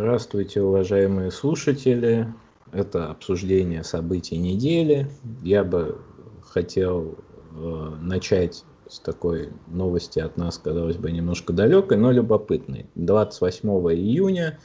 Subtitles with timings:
[0.00, 2.26] Здравствуйте, уважаемые слушатели.
[2.72, 5.10] Это обсуждение событий недели.
[5.42, 5.98] Я бы
[6.42, 7.18] хотел
[7.52, 12.86] э, начать с такой новости от нас, казалось бы, немножко далекой, но любопытной.
[12.94, 14.58] 28 июня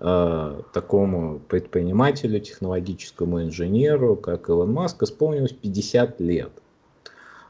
[0.00, 6.52] э, такому предпринимателю, технологическому инженеру, как Илон Маск, исполнилось 50 лет.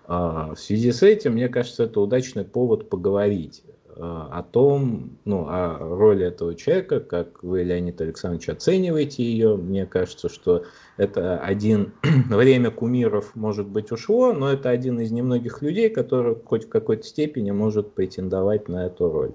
[0.09, 3.63] Э, в связи с этим, мне кажется, это удачный повод поговорить
[4.01, 9.57] о том, ну, о роли этого человека, как вы, Леонид Александрович, оцениваете ее.
[9.57, 10.65] Мне кажется, что
[10.97, 16.67] это один, время кумиров, может быть, ушло, но это один из немногих людей, который хоть
[16.67, 19.33] в какой-то степени может претендовать на эту роль.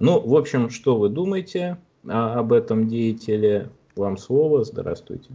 [0.00, 1.76] Ну, в общем, что вы думаете
[2.08, 3.68] об этом деятеле?
[3.94, 5.30] Вам слово, здравствуйте.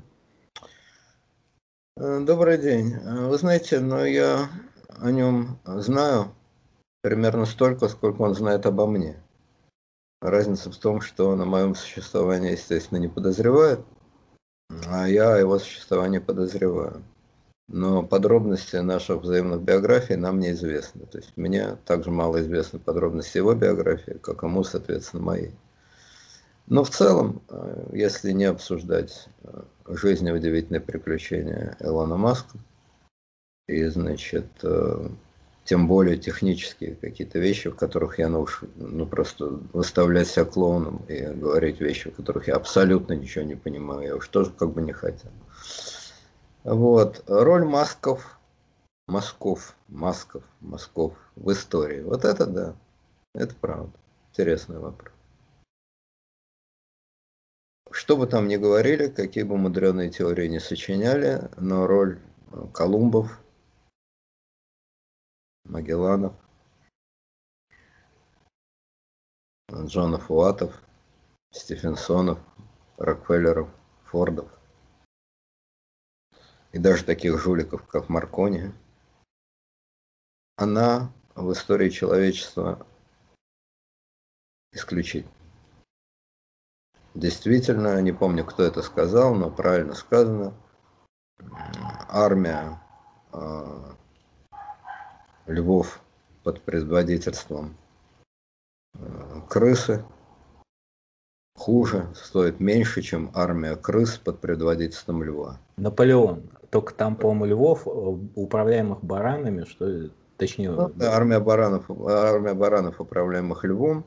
[1.96, 2.96] Добрый день.
[2.98, 4.50] Вы знаете, но я
[5.00, 6.31] о нем знаю
[7.08, 9.16] примерно столько, сколько он знает обо мне.
[10.22, 13.80] Разница в том, что он о моем существовании, естественно, не подозревает,
[14.88, 17.02] а я о его существовании подозреваю.
[17.69, 21.05] Но подробности наших взаимных биографий нам неизвестны.
[21.05, 25.55] То есть мне также мало известны подробности его биографии, как ему, соответственно, моей.
[26.66, 32.58] Но в целом, э, если не обсуждать э, жизнь и удивительные приключения Илона Маска,
[33.69, 35.09] и, значит, э,
[35.68, 41.20] тем более технические какие-то вещи, в которых я ну, ну просто выставлять себя клоуном и
[41.22, 44.94] говорить вещи, в которых я абсолютно ничего не понимаю, я уж тоже как бы не
[44.94, 45.30] хотел.
[46.64, 47.22] Вот.
[47.28, 48.40] Роль масков,
[49.08, 52.02] масков, масков, масков в истории.
[52.02, 52.76] Вот это да,
[53.36, 53.92] это правда.
[54.31, 55.12] Интересный вопрос.
[57.92, 62.20] Что бы там ни говорили, какие бы мудреные теории не сочиняли, но роль
[62.72, 63.42] Колумбов–
[65.68, 66.34] Магелланов,
[69.69, 70.81] Джонов Уатов,
[71.52, 72.40] Стефенсонов,
[72.97, 73.69] Рокфеллеров,
[74.06, 74.50] Фордов.
[76.72, 78.74] И даже таких жуликов, как Маркони,
[80.56, 82.86] она в истории человечества
[84.72, 85.34] исключительно.
[87.14, 90.53] Действительно, не помню, кто это сказал, но правильно сказано,
[92.08, 92.80] армия
[93.31, 93.96] а,
[95.47, 96.02] львов
[96.44, 97.75] под предводительством
[98.94, 100.03] э, крысы
[101.58, 105.59] хуже, стоит меньше, чем армия крыс под предводительством льва.
[105.78, 106.50] Наполеон.
[106.69, 107.90] Только там, по-моему, львов, э,
[108.35, 110.72] управляемых баранами, что точнее...
[110.72, 114.06] Ну, армия, баранов, армия баранов, управляемых львом,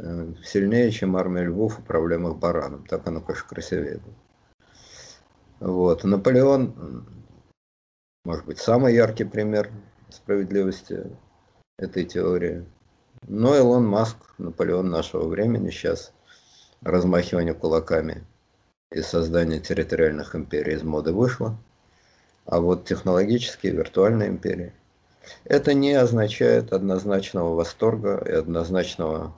[0.00, 2.86] э, сильнее, чем армия львов, управляемых бараном.
[2.86, 4.14] Так оно, конечно, красивее было.
[5.60, 6.04] Вот.
[6.04, 7.04] Наполеон,
[8.24, 9.70] может быть, самый яркий пример
[10.10, 11.06] справедливости
[11.78, 12.64] этой теории.
[13.26, 16.12] Но Илон Маск, Наполеон нашего времени сейчас,
[16.82, 18.24] размахивание кулаками
[18.92, 21.56] и создание территориальных империй из моды вышло.
[22.46, 24.72] А вот технологические виртуальные империи,
[25.44, 29.34] это не означает однозначного восторга и однозначного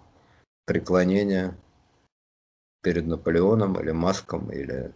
[0.66, 1.56] преклонения
[2.82, 4.92] перед Наполеоном или Маском или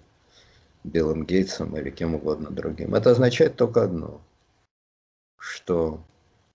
[0.84, 2.94] Белым Гейтсом или кем угодно другим.
[2.94, 4.20] Это означает только одно–
[5.44, 6.02] что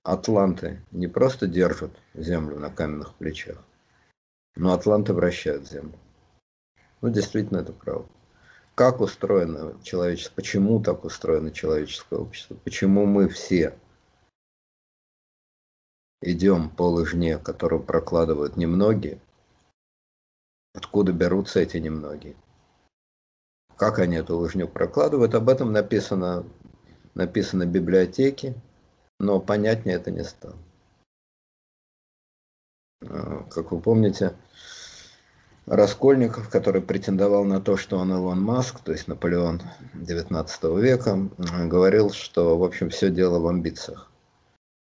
[0.01, 3.63] атланты не просто держат землю на каменных плечах,
[4.55, 5.97] но атланты вращают землю.
[7.01, 8.09] Ну, действительно, это правда.
[8.73, 13.77] Как устроено человечество, почему так устроено человеческое общество, почему мы все
[16.21, 19.19] идем по лыжне, которую прокладывают немногие,
[20.73, 22.35] откуда берутся эти немногие,
[23.75, 26.45] как они эту лыжню прокладывают, об этом написано,
[27.13, 28.55] написано в библиотеке,
[29.19, 30.57] но понятнее это не стало.
[33.01, 34.35] А, как вы помните,
[35.69, 39.61] Раскольников, который претендовал на то, что он Илон Маск, то есть Наполеон
[39.93, 41.29] XIX века,
[41.67, 44.09] говорил, что, в общем, все дело в амбициях.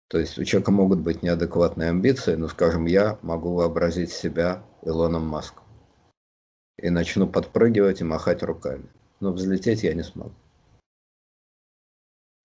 [0.09, 5.25] То есть у человека могут быть неадекватные амбиции, но, скажем, я могу вообразить себя Илоном
[5.25, 5.63] Маском.
[6.77, 8.87] И начну подпрыгивать и махать руками.
[9.19, 10.35] Но взлететь я не смогу.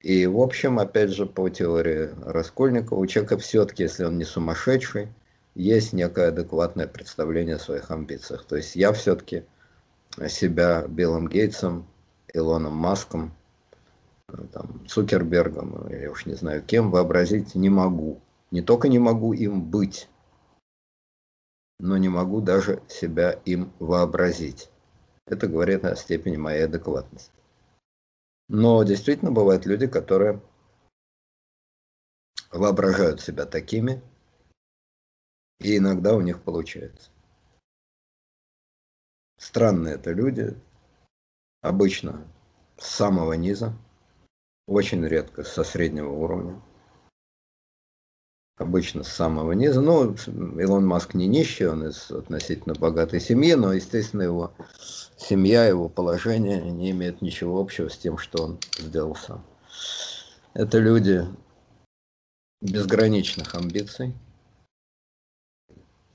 [0.02, 5.08] И, в общем, опять же, по теории Раскольникова, у человека все-таки, если он не сумасшедший,
[5.54, 8.44] есть некое адекватное представление о своих амбициях.
[8.44, 9.44] То есть я все-таки
[10.28, 11.86] себя Биллом Гейтсом,
[12.32, 13.34] Илоном Маском,
[14.52, 18.20] там, Цукербергом, я уж не знаю кем, вообразить не могу.
[18.50, 20.08] Не только не могу им быть,
[21.78, 24.70] но не могу даже себя им вообразить.
[25.26, 27.39] Это говорит о степени моей адекватности.
[28.52, 30.42] Но действительно бывают люди, которые
[32.50, 34.02] воображают себя такими,
[35.60, 37.10] и иногда у них получается.
[39.38, 40.60] Странные это люди,
[41.60, 42.26] обычно
[42.76, 43.72] с самого низа,
[44.66, 46.60] очень редко со среднего уровня.
[48.60, 49.80] Обычно с самого низа.
[49.80, 50.14] Ну,
[50.60, 54.52] Илон Маск не нищий, он из относительно богатой семьи, но, естественно, его
[55.16, 59.42] семья, его положение не имеет ничего общего с тем, что он сделал сам.
[60.52, 61.24] Это люди
[62.60, 64.12] безграничных амбиций,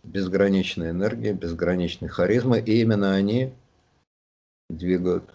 [0.03, 3.55] безграничной энергии, безграничной харизмы, и именно они
[4.69, 5.33] двигают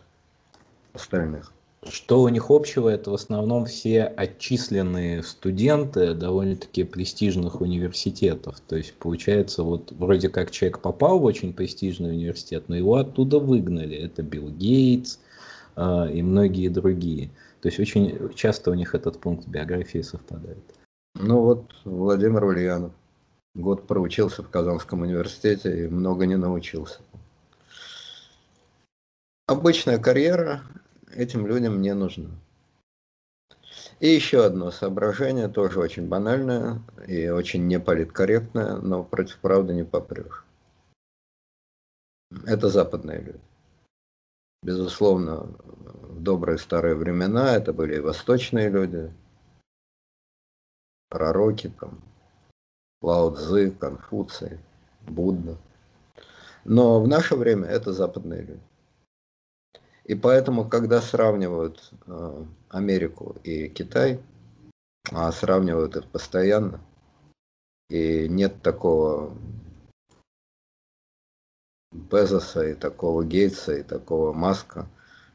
[0.92, 1.52] остальных.
[1.88, 8.60] Что у них общего, это в основном все отчисленные студенты довольно-таки престижных университетов.
[8.60, 13.38] То есть получается, вот вроде как человек попал в очень престижный университет, но его оттуда
[13.38, 13.96] выгнали.
[13.96, 15.18] Это Билл Гейтс
[15.76, 17.30] э, и многие другие.
[17.62, 20.62] То есть очень часто у них этот пункт биографии совпадает.
[21.14, 22.92] Ну вот Владимир Ульянов
[23.54, 27.00] год проучился в Казанском университете и много не научился.
[29.46, 30.62] Обычная карьера
[31.14, 32.30] этим людям не нужна.
[34.00, 40.44] И еще одно соображение, тоже очень банальное и очень неполиткорректное, но против правды не попрешь.
[42.46, 43.40] Это западные люди.
[44.62, 49.12] Безусловно, в добрые старые времена это были и восточные люди,
[51.08, 52.00] пророки, там,
[53.02, 54.58] Лао Цзы, Конфуций,
[55.02, 55.56] Будда.
[56.64, 58.69] Но в наше время это западные люди.
[60.10, 64.20] И поэтому, когда сравнивают э, Америку и Китай,
[65.12, 66.80] а сравнивают их постоянно,
[67.90, 69.32] и нет такого
[71.92, 74.88] Безоса и такого Гейтса и такого Маска,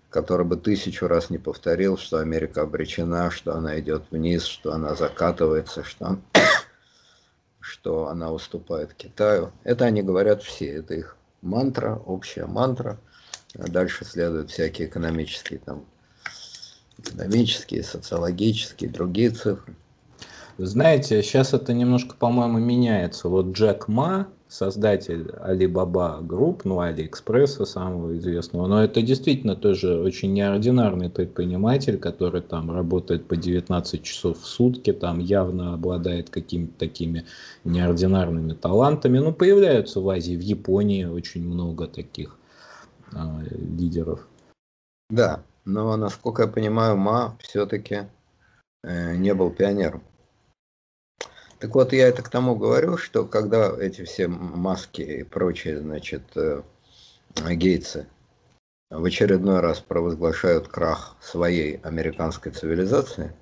[0.10, 4.94] который бы тысячу раз не повторил, что Америка обречена, что она идет вниз, что она
[4.94, 6.20] закатывается, что
[7.62, 9.54] что она уступает Китаю.
[9.64, 13.00] Это они говорят все, это их мантра, общая мантра.
[13.58, 15.86] А дальше следуют всякие экономические, там,
[16.98, 19.76] экономические, социологические, другие цифры.
[20.58, 23.28] Знаете, сейчас это немножко, по-моему, меняется.
[23.28, 30.34] Вот Джек Ма, создатель Alibaba Group, ну, Алиэкспресса самого известного, но это действительно тоже очень
[30.34, 37.26] неординарный предприниматель, который там работает по 19 часов в сутки, там явно обладает какими-то такими
[37.66, 39.18] неординарными талантами.
[39.18, 42.38] Ну, появляются в Азии, в Японии очень много таких
[43.16, 44.28] э, лидеров.
[45.10, 48.08] Да, но, насколько я понимаю, Ма все-таки
[48.84, 50.04] э, не был пионером.
[51.60, 56.24] Так вот, я это к тому говорю, что когда эти все маски и прочие, значит,
[56.36, 56.62] э,
[57.54, 58.08] гейцы
[58.90, 63.34] в очередной раз провозглашают крах своей американской цивилизации,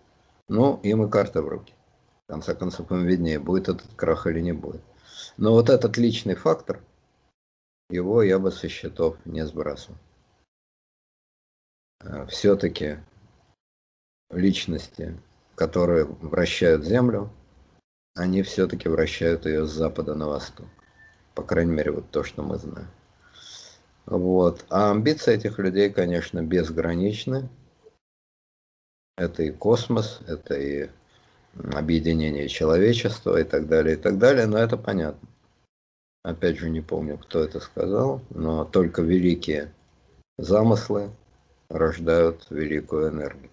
[0.47, 1.73] ну, им и карта в руки.
[2.25, 4.81] В конце концов, им виднее, будет этот крах или не будет.
[5.37, 6.79] Но вот этот личный фактор,
[7.93, 9.97] его я бы со счетов не сбрасывал.
[12.01, 12.97] Э, Все-таки
[14.31, 15.17] личности,
[15.55, 17.29] которые вращают Землю,
[18.15, 20.67] они все-таки вращают ее с запада на восток.
[21.35, 22.87] По крайней мере, вот то, что мы знаем.
[24.05, 24.65] Вот.
[24.69, 27.49] А амбиции этих людей, конечно, безграничны.
[29.17, 30.89] Это и космос, это и
[31.55, 35.27] объединение человечества и так далее, и так далее, но это понятно.
[36.23, 39.73] Опять же, не помню, кто это сказал, но только великие
[40.37, 41.11] замыслы
[41.67, 43.51] рождают великую энергию.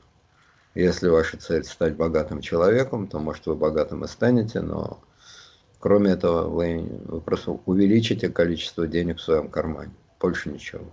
[0.74, 5.00] Если ваша цель стать богатым человеком, то, может, вы богатым и станете, но
[5.80, 9.92] кроме этого вы, вы просто увеличите количество денег в своем кармане.
[10.20, 10.86] Больше ничего.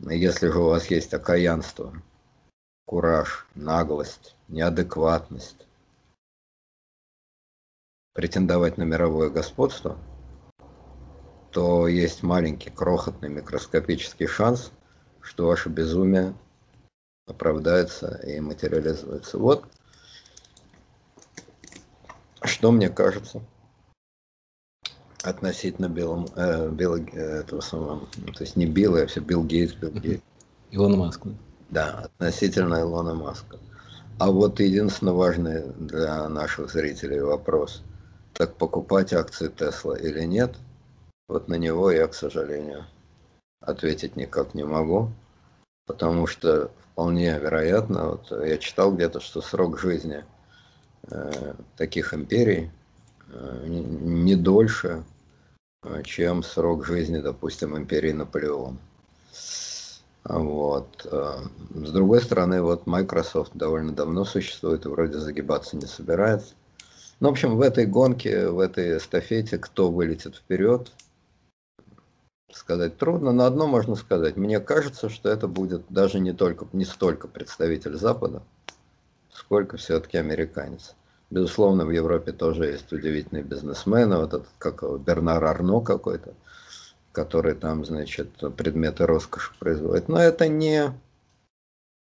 [0.00, 1.92] Если же у вас есть окаянство,
[2.86, 5.66] кураж, наглость, неадекватность,
[8.14, 9.98] претендовать на мировое господство,
[11.52, 14.70] то есть маленький, крохотный, микроскопический шанс,
[15.20, 16.34] что ваше безумие
[17.26, 19.38] оправдается и материализуется.
[19.38, 19.64] Вот
[22.42, 23.42] что мне кажется
[25.22, 29.44] относительно Билла, э, Билла э, этого самого, ну, то есть не Билла, а все Билл
[29.44, 30.22] Гейтс, Билл Гейтс.
[30.70, 31.30] Илона Маска.
[31.68, 33.58] Да, относительно Илона Маска.
[34.18, 37.82] А вот единственно важный для наших зрителей вопрос.
[38.34, 40.56] Так покупать акции Тесла или нет?
[41.30, 42.86] Вот на него я, к сожалению,
[43.60, 45.10] ответить никак не могу.
[45.86, 50.24] Потому что вполне вероятно, вот я читал где-то, что срок жизни
[51.08, 52.70] э, таких империй
[53.28, 55.04] э, не, дольше,
[55.84, 58.78] э, чем срок жизни, допустим, империи Наполеона.
[60.24, 61.06] Вот.
[61.12, 61.36] Э,
[61.70, 66.54] с другой стороны, вот Microsoft довольно давно существует и вроде загибаться не собирается.
[67.20, 70.90] Ну, в общем, в этой гонке, в этой эстафете, кто вылетит вперед,
[72.54, 74.36] сказать трудно, но одно можно сказать.
[74.36, 78.42] Мне кажется, что это будет даже не только не столько представитель Запада,
[79.32, 80.94] сколько все-таки американец.
[81.30, 86.34] Безусловно, в Европе тоже есть удивительные бизнесмены, вот этот, как Бернар Арно какой-то,
[87.12, 90.08] который там, значит, предметы роскоши производит.
[90.08, 90.92] Но это не,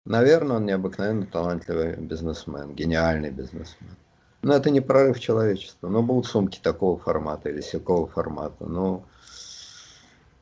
[0.05, 3.98] наверное, он необыкновенно талантливый бизнесмен, гениальный бизнесмен.
[4.41, 5.89] Но это не прорыв человечества.
[5.89, 8.65] Но будут сумки такого формата или сякого формата.
[8.65, 9.03] Но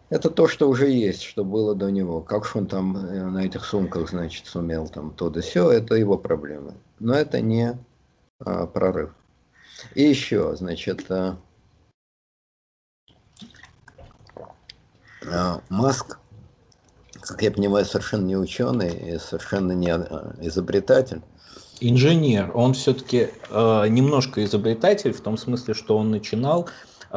[0.09, 2.21] это то, что уже есть, что было до него.
[2.21, 5.95] Как же он там э, на этих сумках, значит, сумел там то да все, это
[5.95, 6.75] его проблемы.
[6.99, 7.77] Но это не
[8.39, 9.11] а, прорыв.
[9.95, 11.37] И еще, значит, а,
[15.25, 16.19] а, Маск,
[17.19, 19.89] как я понимаю, совершенно не ученый и совершенно не
[20.45, 21.21] изобретатель.
[21.79, 22.51] Инженер.
[22.55, 26.67] Он все-таки э, немножко изобретатель в том смысле, что он начинал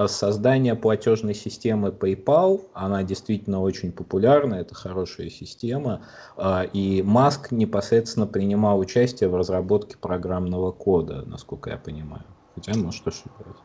[0.06, 6.02] создание платежной системы PayPal, она действительно очень популярна, это хорошая система,
[6.36, 12.24] э, и Маск непосредственно принимал участие в разработке программного кода, насколько я понимаю.
[12.54, 13.56] Хотя, может, ошибаюсь.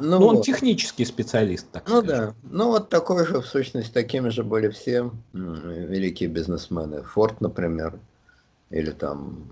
[0.00, 0.44] Ну, ну он вот.
[0.44, 2.26] технический специалист, так Ну скажем.
[2.26, 7.02] да, ну вот такой же, в сущности, такими же были все великие бизнесмены.
[7.02, 7.98] Форд, например,
[8.70, 9.48] или там,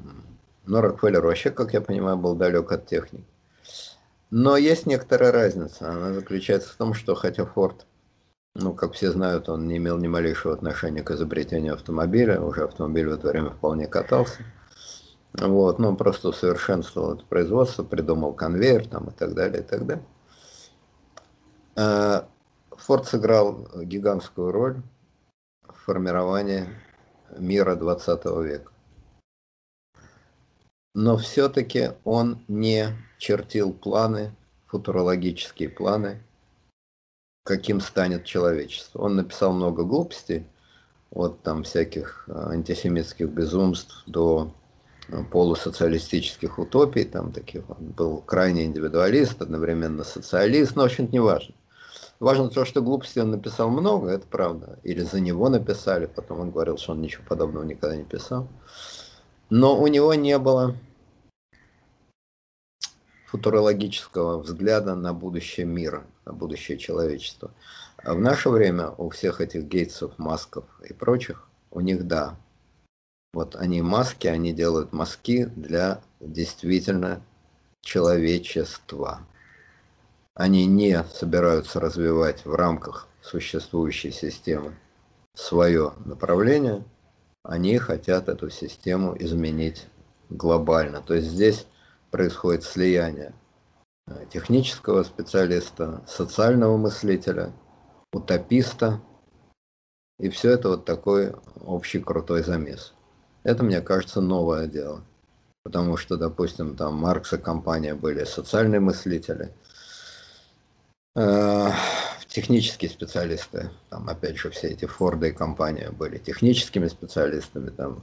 [0.67, 3.25] ну, Рокфеллер вообще, как я понимаю, был далек от техники.
[4.31, 5.91] Но есть некоторая разница.
[5.91, 7.87] Она заключается в том, что хотя Форд,
[8.55, 13.09] ну, как все знают, он не имел ни малейшего отношения к изобретению автомобиля, уже автомобиль
[13.09, 14.43] в это время вполне катался.
[15.33, 19.87] Вот, но он просто усовершенствовал это производство, придумал конвейер там и так далее, и так
[19.87, 20.05] далее.
[21.77, 22.27] А,
[22.71, 24.83] Форд сыграл гигантскую роль
[25.69, 26.67] в формировании
[27.39, 28.73] мира 20 века.
[30.97, 32.89] Но все-таки он не
[33.19, 34.35] чертил планы,
[34.65, 36.23] футурологические планы,
[37.45, 39.03] каким станет человечество.
[39.03, 40.47] Он написал много глупостей,
[41.11, 44.55] от там всяких э, антисемитских безумств до
[45.09, 51.21] э, полусоциалистических утопий, там таких, он был крайне индивидуалист, одновременно социалист, но, в общем-то, не
[51.21, 51.55] важно.
[52.21, 54.79] Важно то, что глупостей он написал много, это правда.
[54.83, 58.49] Или за него написали, потом он говорил, что он ничего подобного никогда не писал.
[59.49, 60.77] Но у него не было
[63.27, 67.53] футурологического взгляда на будущее мира, на будущее человечества.
[67.99, 72.37] А в наше время у всех этих Гейтсов, Масков и прочих, у них да.
[73.33, 77.21] Вот они маски, они делают маски для действительно
[77.83, 79.21] человечества.
[80.35, 84.75] Они не собираются развивать в рамках существующей системы
[85.35, 86.85] свое направление,
[87.49, 89.87] они хотят эту систему изменить
[90.31, 91.01] глобально.
[91.01, 91.67] То есть здесь
[92.11, 93.35] происходит слияние
[94.09, 97.53] э, технического специалиста, социального мыслителя,
[98.13, 99.01] утописта.
[100.19, 101.35] И все это вот такой
[101.65, 102.95] общий крутой замес.
[103.45, 105.05] Это, мне кажется, новое дело.
[105.63, 109.53] Потому что, допустим, там Маркс и компания были социальные мыслители,
[111.15, 111.71] э,
[112.37, 118.03] технические специалисты, там опять же все эти Форды и компания были техническими специалистами, там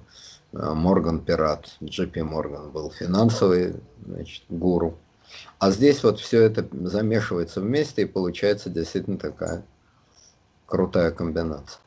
[0.52, 4.98] Морган Пират, Джипи Морган был финансовый значит, гуру.
[5.60, 9.64] А здесь вот все это замешивается вместе и получается действительно такая
[10.66, 11.80] крутая комбинация.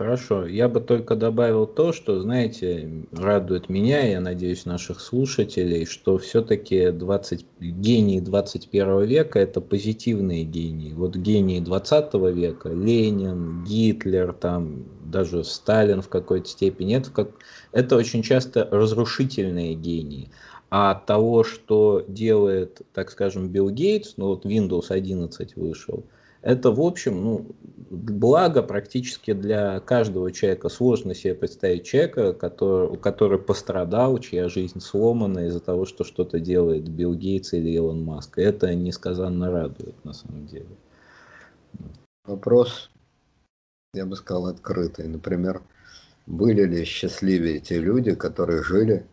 [0.00, 0.46] Хорошо.
[0.46, 6.90] Я бы только добавил то, что, знаете, радует меня, я надеюсь, наших слушателей, что все-таки
[6.90, 7.44] 20...
[7.60, 10.94] гении 21 века– это позитивные гении.
[10.94, 17.32] Вот гении 20 века– Ленин, Гитлер, там, даже Сталин в какой-то степени– это, как...
[17.72, 20.30] это очень часто разрушительные гении.
[20.70, 26.06] А того, что делает, так скажем, Билл Гейтс, ну вот Windows 11 вышел–
[26.42, 27.46] это, в общем, ну,
[27.90, 30.68] благо практически для каждого человека.
[30.68, 36.88] Сложно себе представить человека, который, который пострадал, чья жизнь сломана из-за того, что что-то делает
[36.88, 38.38] Билл Гейтс или Илон Маск.
[38.38, 40.68] Это несказанно радует на самом деле.
[42.24, 42.90] Вопрос,
[43.92, 45.08] я бы сказал, открытый.
[45.08, 45.62] Например,
[46.26, 49.04] были ли счастливее те люди, которые жили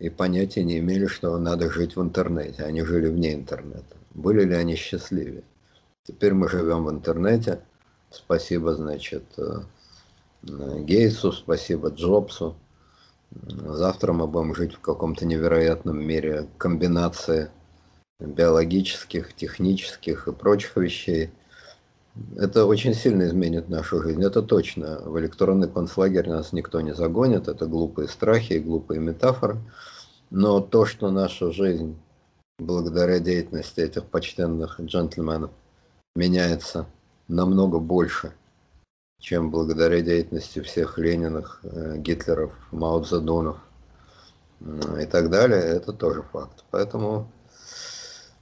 [0.00, 2.62] и понятия не имели, что надо жить в интернете.
[2.62, 3.96] Они жили вне интернета.
[4.14, 5.42] Были ли они счастливее?
[6.08, 7.60] Теперь мы живем в интернете.
[8.10, 9.60] Спасибо, значит, э,
[10.42, 12.56] Гейтсу, спасибо Джобсу.
[13.30, 17.50] Завтра мы будем жить в каком-то невероятном мире комбинации
[18.20, 21.30] биологических, технических и прочих вещей.
[22.38, 25.02] Это очень сильно изменит нашу жизнь, это точно.
[25.04, 29.58] В электронный концлагерь нас никто не загонит, это глупые страхи и глупые метафоры.
[30.30, 31.98] Но то, что наша жизнь
[32.58, 35.50] благодаря деятельности этих почтенных джентльменов
[36.18, 36.86] меняется
[37.28, 38.32] намного больше,
[39.20, 43.04] чем благодаря деятельности всех Лениных, э, Гитлеров, Мао
[45.00, 46.64] и так далее, это тоже факт.
[46.72, 47.30] Поэтому,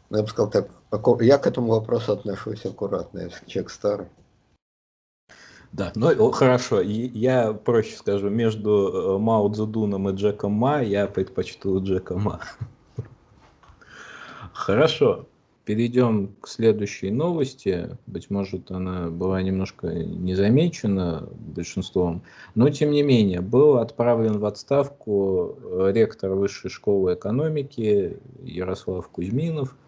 [0.09, 0.71] ну, я бы сказал так,
[1.21, 4.06] я к этому вопросу отношусь аккуратно, я человек старый.
[5.73, 11.83] Да, ну хорошо, я проще скажу, между э, Мао Цзэдуном и Джеком Ма я предпочту
[11.85, 12.40] Джека Ма.
[14.54, 15.26] Хорошо,
[15.66, 17.99] перейдем к следующей новости.
[18.06, 22.23] Быть может, она была немножко не замечена большинством,
[22.54, 25.58] но тем не менее, был отправлен в отставку
[25.92, 29.76] ректор Высшей школы экономики Ярослав Кузьминов–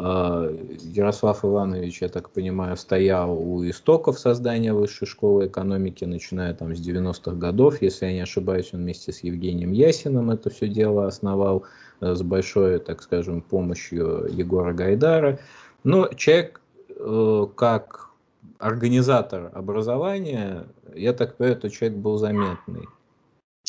[0.00, 0.48] а,
[0.80, 6.80] Ярослав Иванович, я так понимаю, стоял у истоков создания высшей школы экономики, начиная там с
[6.80, 7.82] 90-х годов.
[7.82, 11.64] Если я не ошибаюсь, он вместе с Евгением Ясиным это все дело основал
[12.00, 15.38] с большой, так скажем, помощью Егора Гайдара.
[15.84, 18.10] Но человек э, как
[18.58, 22.88] организатор образования, я так понимаю, этот человек был заметный.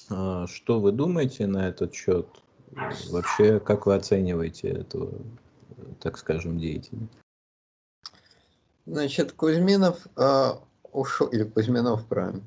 [0.09, 2.27] А, что вы думаете на этот счет?
[3.09, 5.11] Вообще, как вы оцениваете этого
[5.99, 7.07] так скажем, деятеля?
[8.85, 10.51] Значит, Кузьминов э,
[10.91, 12.41] ушел, или Кузьминов, правильно,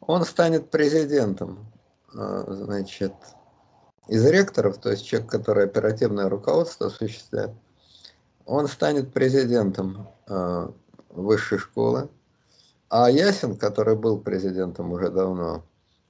[0.00, 1.66] он станет президентом,
[2.12, 3.12] э, значит,
[4.08, 7.52] из ректоров, то есть человек, который оперативное руководство осуществляет,
[8.46, 10.68] он станет президентом э,
[11.10, 12.08] высшей школы,
[12.90, 15.64] а Ясин, который был президентом уже давно,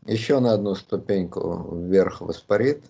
[0.05, 2.85] еще на одну ступеньку вверх воспарит,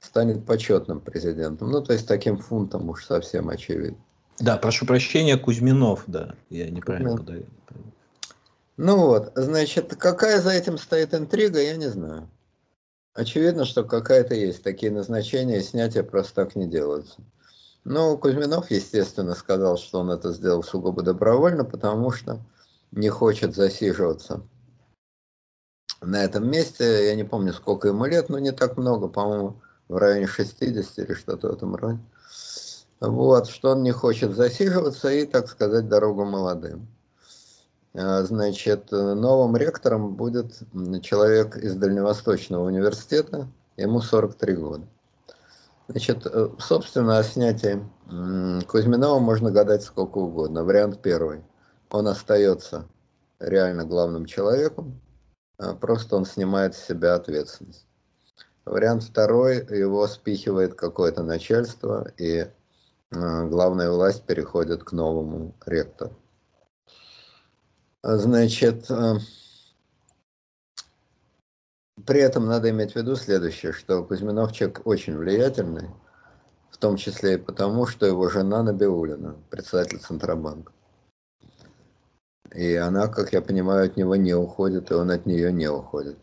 [0.00, 1.70] станет почетным президентом.
[1.70, 3.98] Ну, то есть таким фунтом уж совсем очевидно.
[4.38, 7.46] Да, прошу прощения, Кузьминов, да, я неправильно ударил.
[8.76, 12.28] Ну вот, значит, какая за этим стоит интрига, я не знаю.
[13.16, 14.62] Очевидно, что какая-то есть.
[14.62, 17.16] Такие назначения и снятия просто так не делаются.
[17.82, 22.40] Но Кузьминов, естественно, сказал, что он это сделал сугубо добровольно, потому что
[22.92, 24.42] не хочет засиживаться
[26.02, 27.06] на этом месте.
[27.06, 31.14] Я не помню, сколько ему лет, но не так много, по-моему, в районе 60 или
[31.14, 32.00] что-то в этом роде.
[33.00, 36.86] Вот, что он не хочет засиживаться и, так сказать, дорогу молодым.
[37.98, 40.52] А, значит, новым ректором будет
[41.02, 44.86] человек из Дальневосточного университета, ему 43 года.
[45.88, 47.80] Значит, э, собственно, о снятии
[48.66, 50.64] Кузьминова можно гадать сколько угодно.
[50.64, 51.44] Вариант первый.
[51.90, 52.86] Он остается
[53.38, 55.00] реально главным человеком,
[55.58, 57.86] а просто он снимает с себя ответственность.
[58.64, 62.48] Вариант второй, его спихивает какое-то начальство, и э,
[63.10, 66.16] главная власть переходит к новому ректору.
[68.08, 69.14] Значит, э,
[72.04, 75.90] при этом надо иметь в виду следующее, что Кузьминов человек очень влиятельный,
[76.70, 80.72] в том числе и потому, что его жена Набиулина, председатель Центробанка.
[82.54, 86.18] И она, как я понимаю, от него не уходит, и он от нее не уходит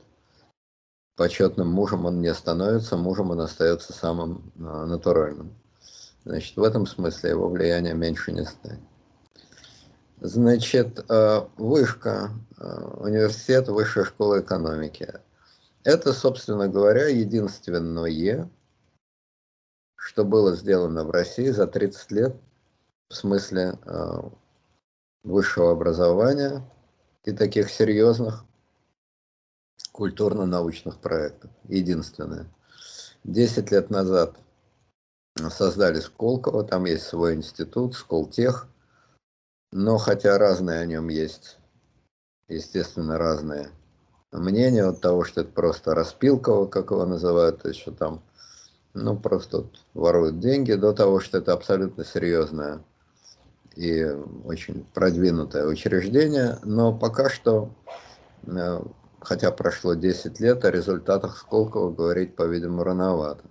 [1.16, 5.56] почетным мужем он не становится, мужем он остается самым а, натуральным.
[6.26, 8.82] Значит, в этом смысле его влияние меньше не станет.
[10.24, 15.20] Значит, а, вышка, а, университет высшей школы экономики.
[15.84, 18.50] Это, собственно говоря, единственное,
[19.98, 22.38] что было сделано в России за 30 лет
[23.10, 23.78] в смысле
[25.26, 26.64] высшего образования
[27.26, 28.46] и таких серьезных
[29.92, 31.52] культурно-научных проектов.
[31.68, 32.48] Единственное.
[33.26, 34.38] Десять лет назад
[35.50, 38.70] создали Сколково, там есть свой институт, Сколтех,
[39.74, 41.58] но хотя разные о нем есть,
[42.48, 43.72] естественно, разные
[44.32, 48.22] мнения от того, что это просто распилково, как его называют, то есть что там,
[48.94, 52.84] ну, просто вот воруют деньги, до того, что это абсолютно серьезное
[53.76, 54.04] и
[54.46, 57.74] очень продвинутое учреждение, но пока что
[58.46, 58.80] э,
[59.22, 63.44] хотя прошло 10 лет, о результатах Сколково говорить, по-видимому, рановато.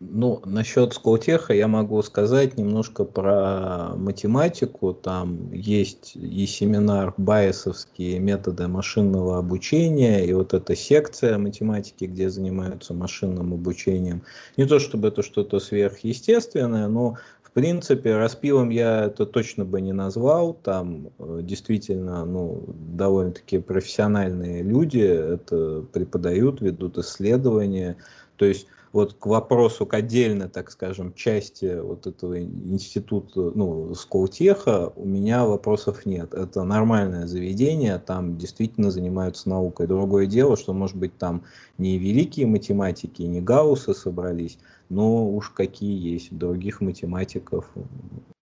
[0.00, 4.92] Ну, насчет Сколтеха я могу сказать немножко про математику.
[4.92, 12.92] Там есть и семинар Байесовские методы машинного обучения, и вот эта секция математики, где занимаются
[12.92, 14.22] машинным обучением.
[14.56, 17.16] Не то чтобы это что-то сверхъестественное, но
[17.54, 20.54] принципе, распилом я это точно бы не назвал.
[20.54, 27.96] Там э, действительно ну, довольно-таки профессиональные люди это преподают, ведут исследования.
[28.36, 34.92] То есть вот к вопросу, к отдельно, так скажем, части вот этого института, ну, Сколтеха,
[34.94, 36.32] у меня вопросов нет.
[36.32, 39.88] Это нормальное заведение, там действительно занимаются наукой.
[39.88, 41.42] Другое дело, что, может быть, там
[41.76, 46.28] не великие математики, не Гауссы собрались, но уж какие есть.
[46.30, 47.68] Других математиков,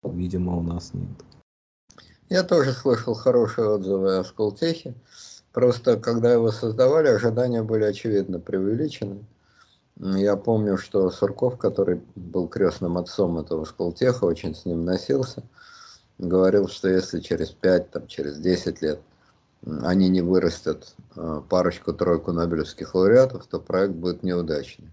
[0.03, 2.03] видимо, у нас нет.
[2.27, 4.95] Я тоже слышал хорошие отзывы о Сколтехе.
[5.53, 9.19] Просто, когда его создавали, ожидания были очевидно преувеличены.
[9.99, 15.43] Я помню, что Сурков, который был крестным отцом этого Сколтеха, очень с ним носился,
[16.17, 19.01] говорил, что если через 5, там, через 10 лет
[19.83, 24.89] они не вырастят э, парочку-тройку нобелевских лауреатов, то проект будет неудачный.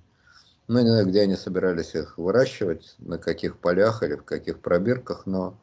[0.66, 5.24] Ну, не знаю, где они собирались их выращивать, на каких полях или в каких пробирках,
[5.24, 5.56] но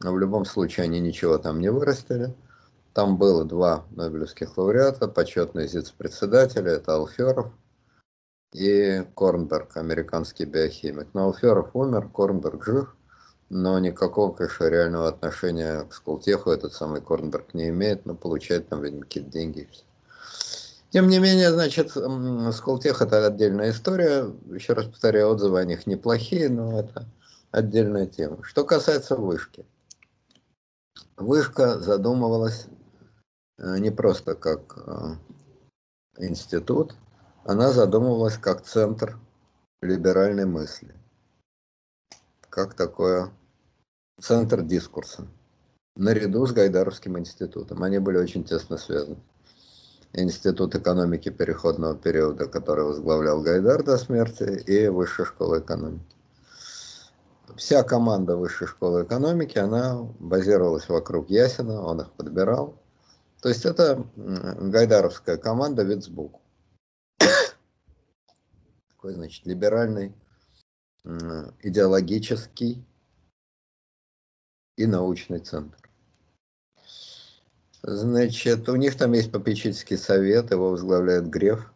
[0.00, 2.34] в любом случае они ничего там не вырастили.
[2.92, 7.50] Там было два нобелевских лауреата, почетные зиц-председатели, это Алферов–
[8.52, 11.08] и Корнберг, американский биохимик.
[11.14, 12.96] Но Алферов умер, Корнберг жив,
[13.48, 18.82] но никакого, конечно, реального отношения к Сколтеху этот самый Корнберг не имеет, но получает там,
[18.82, 19.68] видимо, какие-то деньги.
[20.90, 21.92] Тем не менее, значит,
[22.54, 24.30] Сколтех это отдельная история.
[24.50, 27.06] Еще раз повторяю, отзывы о них неплохие, но это
[27.50, 28.42] отдельная тема.
[28.42, 29.64] Что касается вышки.
[31.16, 32.66] Вышка задумывалась
[33.58, 35.14] э, не просто как э,
[36.18, 36.94] институт,
[37.44, 39.18] она задумывалась как центр
[39.80, 40.94] либеральной мысли,
[42.48, 43.32] как такое
[44.20, 45.26] центр дискурса,
[45.96, 47.82] наряду с Гайдаровским институтом.
[47.82, 49.20] Они были очень тесно связаны.
[50.12, 56.04] Институт экономики переходного периода, который возглавлял Гайдар до смерти, и Высшая школа экономики.
[57.56, 62.76] Вся команда Высшей школы экономики, она базировалась вокруг Ясина, он их подбирал.
[63.40, 66.42] То есть это гайдаровская команда Вицбук
[69.02, 70.14] такой, значит, либеральный,
[71.62, 72.84] идеологический
[74.76, 75.76] и научный центр.
[77.82, 81.72] Значит, у них там есть попечительский совет, его возглавляет Греф.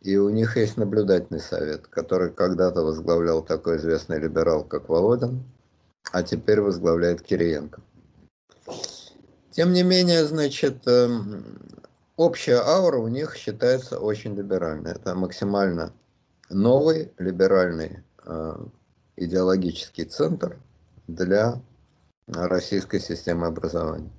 [0.00, 5.44] И у них есть наблюдательный совет, который когда-то возглавлял такой известный либерал, как Володин,
[6.10, 7.80] а теперь возглавляет Кириенко.
[9.52, 11.44] Тем не менее, значит, эм,
[12.16, 14.90] общая аура у них считается очень либеральной.
[14.90, 15.92] Это максимально
[16.50, 18.56] новый либеральный э,
[19.16, 20.58] идеологический центр
[21.06, 21.60] для
[22.26, 24.10] российской системы образования.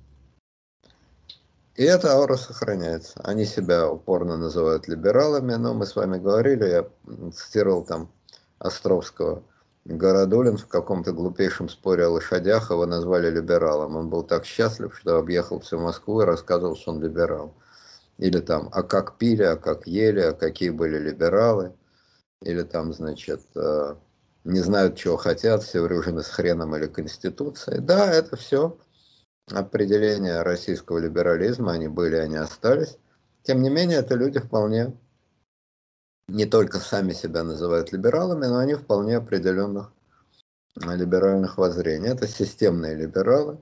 [1.76, 3.20] И эта аура сохраняется.
[3.22, 6.88] Они себя упорно называют либералами, но мы с вами говорили, я
[7.30, 8.10] цитировал там
[8.58, 9.44] Островского,
[9.84, 13.96] Городулин в каком-то глупейшем споре о лошадях его назвали либералом.
[13.96, 17.54] Он был так счастлив, что объехал всю Москву и рассказывал, что он либерал.
[18.18, 21.72] Или там, а как пили, а как ели, а какие были либералы–
[22.42, 23.96] или там, значит, э,
[24.44, 27.80] не знают, чего хотят, все вооружены с хреном или конституцией.
[27.80, 28.78] Да, это все
[29.50, 32.98] определения российского либерализма, они были, они остались.
[33.42, 34.96] Тем не менее, это люди вполне
[36.28, 39.90] не только сами себя называют либералами, но они вполне определенных
[40.76, 42.08] либеральных воззрений.
[42.08, 43.58] Это системные либералы,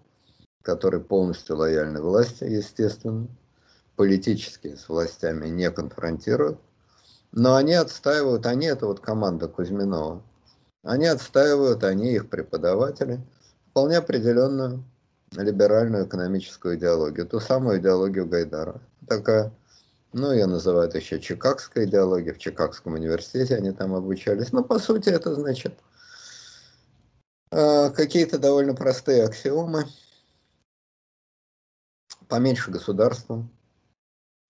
[0.63, 3.29] которые полностью лояльны власти, естественно,
[3.95, 6.59] политически с властями не конфронтируют,
[7.33, 10.23] но они отстаивают, они это вот команда Кузьминова,
[10.83, 13.21] они отстаивают, они их преподаватели,
[13.71, 14.85] вполне определенную
[15.33, 18.81] либеральную экономическую идеологию, ту самую идеологию Гайдара.
[19.09, 19.53] Такая,
[20.13, 24.53] ну, ее называют еще чикагская идеология, в Чикагском университете они там обучались.
[24.53, 25.75] Но по сути это значит
[27.51, 29.87] э, какие-то довольно простые аксиомы,
[32.29, 33.47] поменьше государства,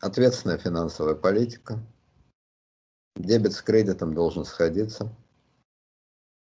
[0.00, 1.80] ответственная финансовая политика–
[3.16, 5.08] Дебет с кредитом должен сходиться.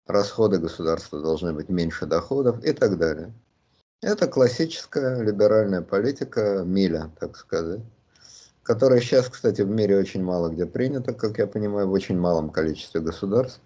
[0.06, 3.34] Расходы государства должны быть меньше доходов и так далее.
[4.00, 7.82] Это классическая либеральная политика Миля, так сказать,
[8.62, 12.50] которая сейчас, кстати, в мире очень мало где принята, как я понимаю, в очень малом
[12.50, 13.60] количестве государств.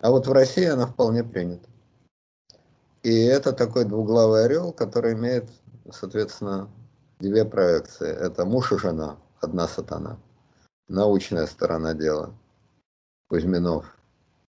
[0.00, 1.68] А вот в России она вполне принята.
[3.02, 5.48] И это такой двуглавый орел, который имеет,
[5.90, 6.68] соответственно,
[7.20, 8.10] две проекции.
[8.10, 10.18] Это муж и жена, одна сатана
[10.88, 12.34] научная сторона дела.
[13.28, 13.96] Кузьминов,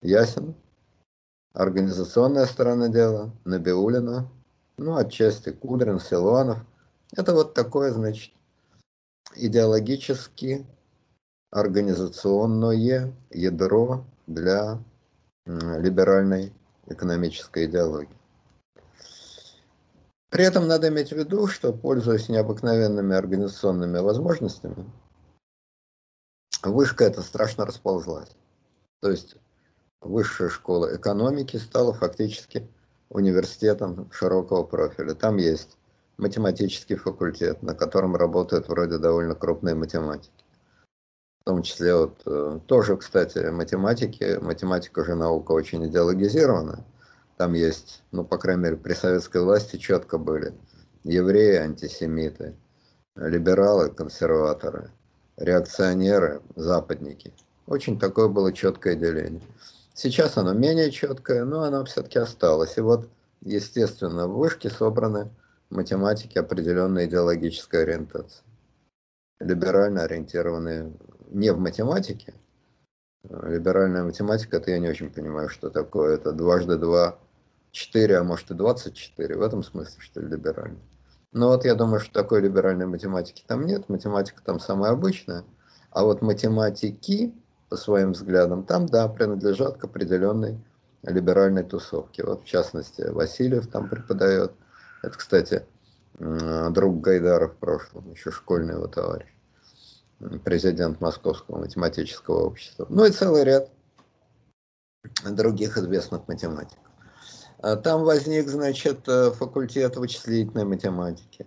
[0.00, 0.54] Ясин,
[1.52, 4.28] организационная сторона дела, Набиулина,
[4.76, 6.58] ну, отчасти Кудрин, Силуанов.
[7.16, 8.32] Это вот такое, значит,
[9.34, 10.64] идеологически
[11.50, 14.78] организационное ядро для
[15.46, 16.52] либеральной
[16.86, 18.16] экономической идеологии.
[20.30, 24.84] При этом надо иметь в виду, что, пользуясь необыкновенными организационными возможностями,
[26.62, 28.30] вышка эта страшно расползлась.
[29.00, 29.36] То есть
[30.00, 32.68] высшая школа экономики стала фактически
[33.10, 35.14] университетом широкого профиля.
[35.14, 35.76] Там есть
[36.18, 40.32] математический факультет, на котором работают вроде довольно крупные математики.
[41.40, 44.38] В том числе вот э, тоже, кстати, математики.
[44.42, 46.84] Математика же наука очень идеологизирована.
[47.38, 50.52] Там есть, ну, по крайней мере, при советской власти четко были
[51.04, 52.56] евреи, антисемиты,
[53.14, 54.90] либералы, консерваторы,
[55.38, 57.32] реакционеры, западники.
[57.66, 59.42] Очень такое было четкое деление.
[59.94, 62.76] Сейчас оно менее четкое, но оно все-таки осталось.
[62.76, 63.08] И вот,
[63.40, 65.30] естественно, в вышке собраны
[65.70, 68.42] математики определенной идеологической ориентации.
[69.40, 70.92] Либерально ориентированные
[71.30, 72.34] не в математике.
[73.28, 76.14] Либеральная математика, это я не очень понимаю, что такое.
[76.14, 77.18] Это дважды два,
[77.70, 79.36] четыре, а может и двадцать четыре.
[79.36, 80.80] В этом смысле, что ли, либеральный.
[81.32, 83.88] Но вот я думаю, что такой либеральной математики там нет.
[83.88, 85.44] Математика там самая обычная.
[85.90, 87.34] А вот математики,
[87.68, 90.58] по своим взглядам, там, да, принадлежат к определенной
[91.02, 92.24] либеральной тусовке.
[92.24, 94.52] Вот, в частности, Васильев там преподает–
[95.02, 95.64] это, кстати,
[96.18, 99.28] друг Гайдара в прошлом, еще школьный его товарищ,
[100.44, 102.86] президент Московского математического общества.
[102.88, 103.70] Ну и целый ряд
[105.24, 106.84] других известных математиков.
[107.60, 111.46] А там возник, значит, э, факультет вычислительной математики,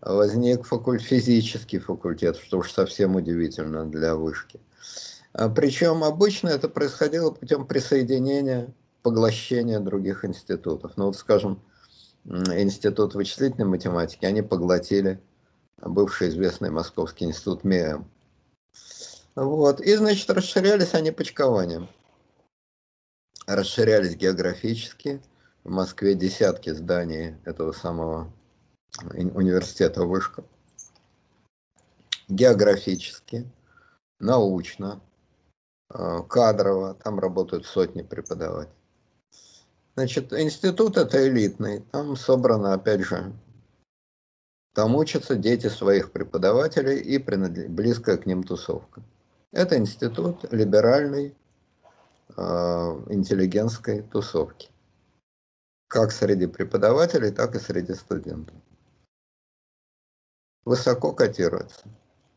[0.00, 1.00] возник факуль...
[1.00, 4.60] физический факультет, что уж совсем удивительно для вышки.
[5.32, 10.92] А Причем обычно это происходило путем присоединения, поглощения других институтов.
[10.96, 11.60] Ну вот, скажем,
[12.28, 15.20] Институт вычислительной математики, они поглотили
[15.80, 18.04] бывший известный Московский институт МИЭМ.
[19.36, 19.80] Вот.
[19.80, 21.88] И, значит, расширялись они почкованием.
[23.46, 25.22] Расширялись географически.
[25.66, 28.32] В Москве десятки зданий этого самого
[29.02, 30.44] университета вышка.
[32.28, 33.50] Географически,
[34.20, 35.00] научно,
[35.92, 36.94] э, кадрово.
[36.94, 38.76] Там работают сотни преподавателей.
[39.96, 43.32] Значит, институт это элитный, там собрано, опять же,
[44.72, 49.02] там учатся дети своих преподавателей и принадлежит, близкая к ним тусовка.
[49.50, 51.34] Это институт либеральной
[52.36, 52.42] э,
[53.08, 54.70] интеллигентской тусовки.
[55.88, 58.54] Как среди преподавателей, так и среди студентов.
[60.64, 61.84] Высоко котируется.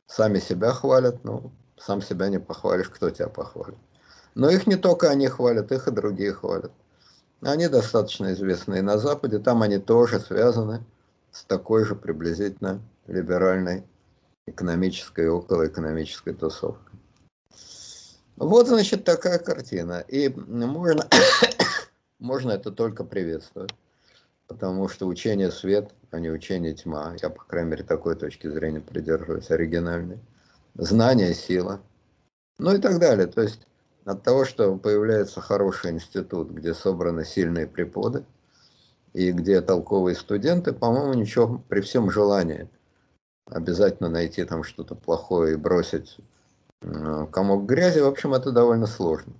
[0.05, 3.77] Сами себя хвалят, но сам себя не похвалишь, кто тебя похвалит.
[4.35, 6.71] Но их не только они хвалят, их и другие хвалят.
[7.41, 10.83] Они достаточно известны и на Западе, там они тоже связаны
[11.31, 13.83] с такой же приблизительно либеральной
[14.45, 16.99] экономической и околоэкономической тусовкой.
[18.35, 19.99] Вот, значит, такая картина.
[20.07, 21.07] И можно,
[22.19, 23.73] можно это только приветствовать,
[24.47, 27.15] потому что учение свет, а не учение тьма.
[27.21, 30.19] Я, по крайней мере, такой точки зрения придерживаюсь, оригинальной.
[30.75, 31.81] Знание– сила.
[32.57, 33.27] Ну и так далее.
[33.27, 33.61] То есть
[34.05, 38.25] от того, что появляется хороший институт, где собраны сильные преподы,
[39.13, 42.69] и где толковые студенты, по-моему, ничего при всем желании
[43.45, 46.17] обязательно найти там что-то плохое и бросить
[47.31, 49.33] комок грязи, в общем, это довольно сложно.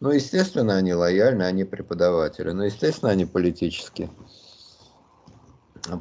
[0.00, 4.10] Ну, естественно, они лояльны, они преподаватели, но, естественно, они политически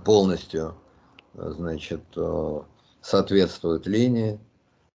[0.05, 0.75] полностью,
[1.33, 2.61] значит, э,
[3.01, 4.39] соответствуют линии.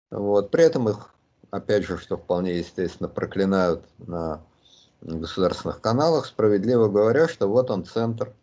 [0.10, 0.52] Вот.
[0.52, 1.14] При этом их
[1.52, 4.42] опять же, что вполне естественно, проклинают на
[5.02, 8.34] государственных каналах, справедливо говоря, что вот он центр,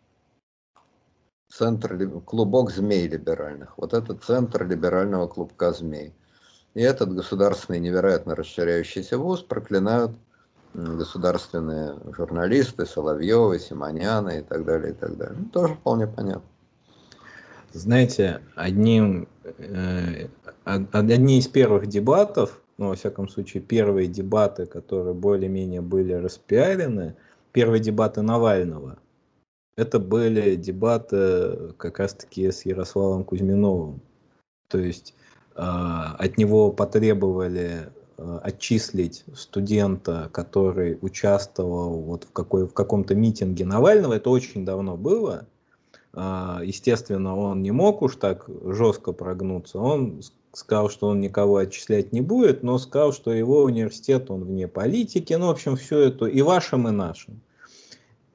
[1.49, 3.79] центр, клубок змей либеральных.
[3.79, 6.15] Вот это центр либерального клубка змей.
[6.75, 10.13] И этот государственный невероятно расширяющийся вуз проклинают
[10.75, 15.37] государственные журналисты, Соловьевы, Симоняны и так далее, и так далее.
[15.39, 16.43] Ну, тоже вполне понятно.
[17.73, 19.29] Знаете, одним,
[19.59, 20.29] э,
[20.65, 27.15] одни из первых дебатов ну, во всяком случае, первые дебаты, которые более-менее были распиарены,
[27.53, 28.99] первые дебаты Навального,
[29.77, 34.01] это были дебаты как раз-таки с Ярославом Кузьминовым.
[34.69, 35.15] То есть
[35.57, 37.91] э, от него потребовали
[38.43, 44.15] отчислить студента, который участвовал вот в, какой, в каком-то митинге Навального.
[44.15, 45.47] Это очень давно было.
[46.13, 49.79] Э, естественно, он не мог уж так жестко прогнуться.
[49.79, 50.21] Он
[50.53, 55.33] сказал, что он никого отчислять не будет, но сказал, что его университет, он вне политики,
[55.35, 57.41] ну, в общем, все это и вашим, и нашим.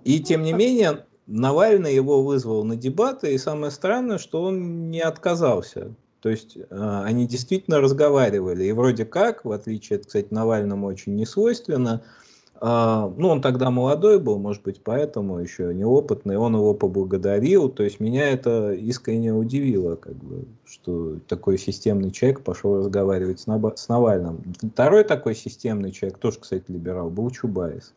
[0.03, 5.01] И тем не менее, Навальный его вызвал на дебаты, и самое странное, что он не
[5.01, 5.95] отказался.
[6.25, 11.27] То есть э, они действительно разговаривали, и вроде как, в отличие, кстати, Навальному очень не
[11.27, 12.25] свойственно, э,
[12.61, 17.83] А, ну, он тогда молодой был, может быть, поэтому еще неопытный, он его поблагодарил, то
[17.83, 23.87] есть меня это искренне удивило, как бы, что такой системный человек пошел разговаривать с, с
[23.89, 24.41] Навальным.
[24.71, 27.93] Второй такой системный человек, тоже, кстати, либерал, был Чубайс.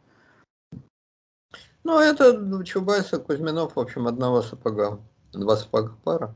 [1.84, 4.98] Ну, это Чубайс и Кузьминов, в общем, одного сапога,
[5.32, 6.34] два сапога пара.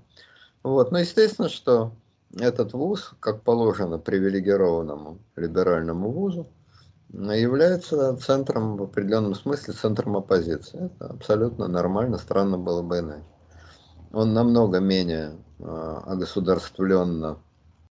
[0.62, 1.92] Вот, но естественно, что
[2.38, 6.46] этот вуз, как положено привилегированному либеральному вузу,
[7.12, 10.86] является центром, в определенном смысле, центром оппозиции.
[10.86, 13.24] Это абсолютно нормально, странно было бы иначе.
[14.12, 17.38] Он намного менее э, огосударствленно,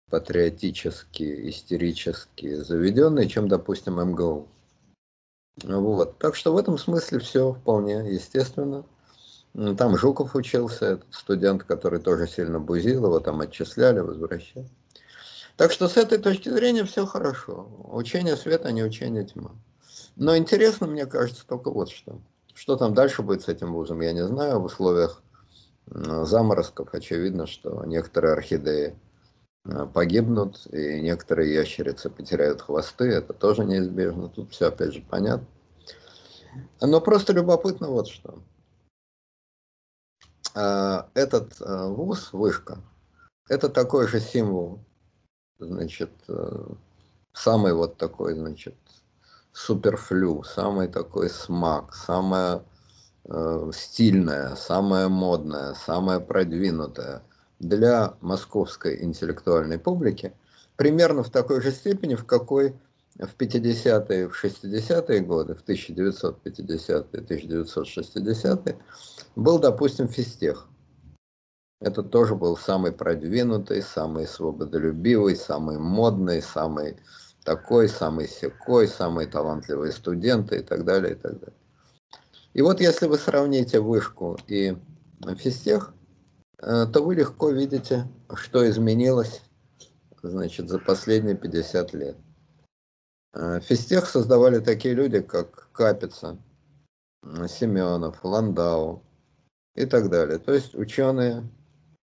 [0.10, 4.48] патриотически, истерически заведенный, чем, допустим, МГУ.
[5.64, 6.18] Вот.
[6.20, 8.86] Так что в этом смысле все вполне естественно.
[9.78, 14.68] Там Жуков учился, этот студент, который тоже сильно бузил, его там отчисляли, возвращали.
[15.56, 17.70] Так что с этой точки зрения все хорошо.
[17.86, 19.52] Учение света, не учение тьма.
[20.18, 22.20] Но интересно, мне кажется, только вот что.
[22.54, 24.60] Что там дальше будет с этим вузом, я не знаю.
[24.60, 25.24] В условиях
[25.88, 28.96] заморозков очевидно, что некоторые орхидеи
[29.64, 33.06] э, погибнут, и некоторые ящерицы потеряют хвосты.
[33.06, 34.28] Это тоже неизбежно.
[34.28, 35.48] Тут все опять же понятно.
[36.82, 38.40] Но просто любопытно вот что.
[40.56, 42.80] А, этот э, вуз, вышка,
[43.50, 44.80] это такой же символ
[45.60, 46.68] значит, э,
[47.34, 48.76] самый вот такой, значит,
[49.52, 52.64] суперфлю, самый такой смак, самая
[53.26, 57.22] э, стильная, самая модная, самая продвинутая
[57.60, 60.34] для московской интеллектуальной публики,
[60.78, 62.76] примерно в такой же степени, в какой
[63.20, 68.78] в 50-е, в 60-е годы, в 1950-е, 1960-е,
[69.36, 70.68] был, допустим, физтех.
[71.82, 76.98] Это тоже был самый продвинутый, самый свободолюбивый, самый модный, самый
[77.44, 81.56] такой, самый секой, самые талантливые студенты и так далее, и так далее.
[82.54, 84.78] И вот если вы сравните вышку и
[85.38, 85.94] физтех,
[86.60, 89.42] э, то вы легко видите, что изменилось
[90.24, 92.18] значит, за последние 50 лет.
[93.36, 96.38] Э, физтех создавали такие люди, как Капица,
[97.48, 99.04] Семенов, Ландау
[99.76, 100.40] и так далее.
[100.40, 101.44] То есть ученые,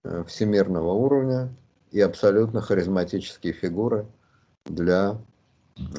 [0.04, 1.54] Э, всемирного уровня
[1.92, 4.04] и абсолютно харизматические фигуры
[4.64, 5.16] для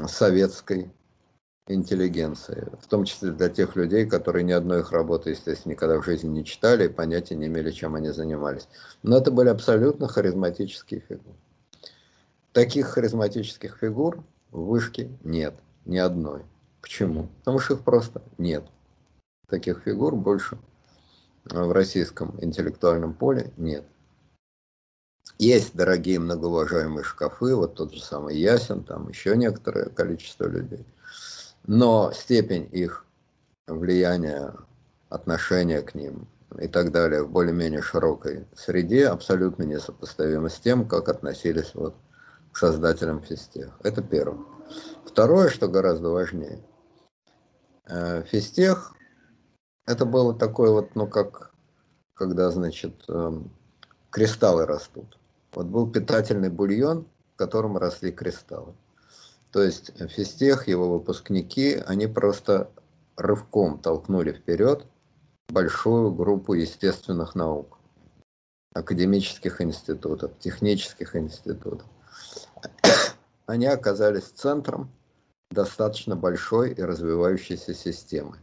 [0.08, 0.92] советской
[1.68, 6.04] интеллигенции, в том числе для тех людей, которые ни одной их работы, естественно, никогда в
[6.04, 8.68] жизни не читали и понятия не имели, чем они занимались.
[9.04, 11.38] Но это были абсолютно харизматические фигуры.
[12.52, 14.22] Таких харизматических фигур
[14.54, 16.44] в вышке нет, ни одной.
[16.82, 17.28] Почему?
[17.40, 18.64] Потому что их просто нет.
[19.50, 20.58] Таких фигур больше
[21.44, 23.84] в российском интеллектуальном поле нет.
[25.40, 30.86] Есть дорогие многоуважаемые шкафы, вот тот же самый Ясен, там еще некоторое количество людей.
[31.66, 33.06] Но степень их
[33.68, 34.54] влияния,
[35.10, 36.28] отношения к ним
[36.60, 41.96] и так далее в более-менее широкой среде абсолютно несопоставимо с тем, как относились вот
[42.54, 43.78] создателям физтех.
[43.84, 44.46] Это первое.
[45.06, 46.64] Второе, что гораздо важнее.
[47.86, 48.94] Э, физтех
[49.86, 51.52] это было такое вот, ну как,
[52.14, 53.52] когда, значит, эм,
[54.10, 55.20] кристаллы растут.
[55.54, 58.74] Вот был питательный бульон, в котором росли кристаллы.
[59.52, 62.72] То есть физтех, его выпускники, они просто
[63.18, 64.88] рывком толкнули вперед
[65.50, 67.78] большую группу естественных наук,
[68.74, 71.88] академических институтов, технических институтов.
[73.46, 74.92] Они оказались центром
[75.52, 78.38] достаточно большой и развивающейся системы.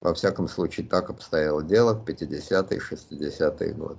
[0.00, 3.98] Во всяком случае, так обстояло дело в 50-е и 60-е годы.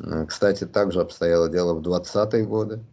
[0.00, 2.84] Э, кстати, также обстояло дело в 20-е годы,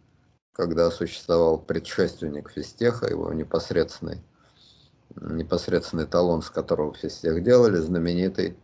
[0.52, 4.22] когда существовал предшественник физтеха, его непосредственный,
[5.16, 8.56] непосредственный талон, с которого физтех делали, знаменитый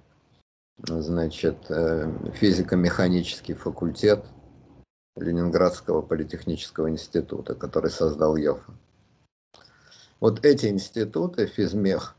[0.79, 4.25] значит, э, физико-механический факультет
[5.23, 8.73] Ленинградского политехнического института, который создал Йофа.
[10.21, 12.17] Вот эти институты, физмех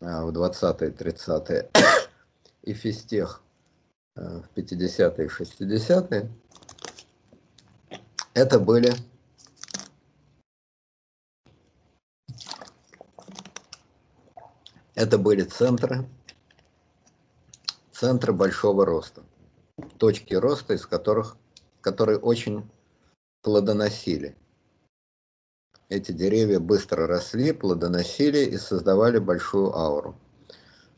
[0.00, 1.70] э, в 20-е, 30-е
[2.62, 3.42] и физтех
[4.14, 6.30] Э, в 50-е и 60-е,
[8.34, 8.92] это были
[14.94, 16.06] это были центры,
[17.90, 19.22] центры большого роста,
[19.96, 21.38] точки роста, из которых,
[21.82, 22.68] которые очень
[23.42, 24.36] плодоносили.
[25.88, 30.16] Эти деревья быстро росли, плодоносили и создавали большую ауру.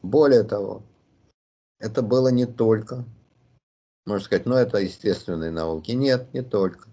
[0.03, 0.82] Более того,
[1.80, 3.05] это было не только,
[4.07, 5.93] можно сказать, ну это естественные науки.
[5.93, 6.89] Нет, не только.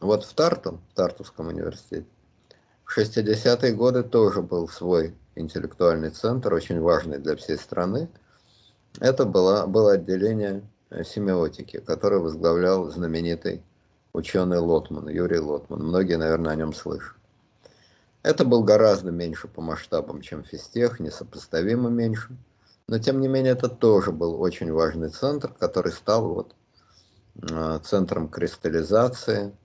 [0.00, 2.06] Вот в Тарту, в Тартовском университете,
[2.84, 8.08] в В 60-е годы тоже был свой интеллектуальный центр, очень важный для всей страны.
[8.98, 10.62] Это было, было отделение
[11.04, 13.62] семиотики, которое возглавлял знаменитый
[14.12, 15.82] ученый Лотман, Юрий Лотман.
[15.82, 17.16] Многие, наверное, о нем слышат.
[18.22, 22.36] Это был гораздо меньше по масштабам, чем физтех, несопоставимо меньше.
[22.86, 26.54] Но, тем не менее, это тоже был очень важный центр, который стал вот
[27.40, 29.56] э, центром кристаллизации,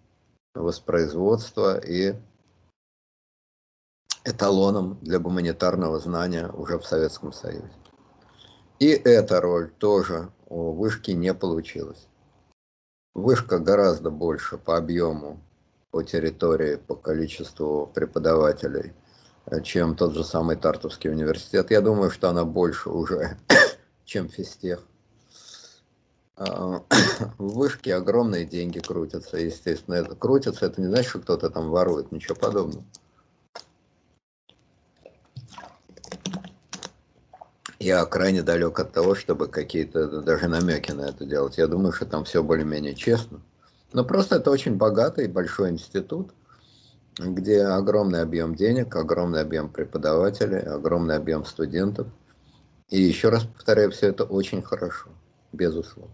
[0.54, 2.16] воспроизводства и
[4.24, 7.72] эталоном для гуманитарного знания уже в Советском Союзе.
[8.80, 12.08] И эта роль тоже у вышки не получилась.
[13.14, 15.40] Вышка гораздо больше по объему,
[15.92, 18.94] по территории, по количеству преподавателей,
[19.46, 21.72] э, чем тот же самый Тартовский университет.
[21.72, 23.38] Я думаю, что она больше уже,
[24.06, 24.84] чем физтех.
[26.36, 26.84] А,
[27.38, 29.96] в вышке огромные деньги крутятся, естественно.
[29.96, 32.84] Это крутятся, это не значит, что кто-то там ворует, ничего подобного.
[37.80, 41.58] Я крайне далек от того, чтобы какие-то даже намеки на это делать.
[41.58, 43.42] Я думаю, что там все более-менее честно.
[43.92, 46.34] Но просто это очень богатый большой институт,
[47.18, 52.08] где огромный объем денег, огромный объем преподавателей, огромный объем студентов.
[52.90, 55.10] И еще раз повторяю, все это очень хорошо,
[55.52, 56.14] безусловно.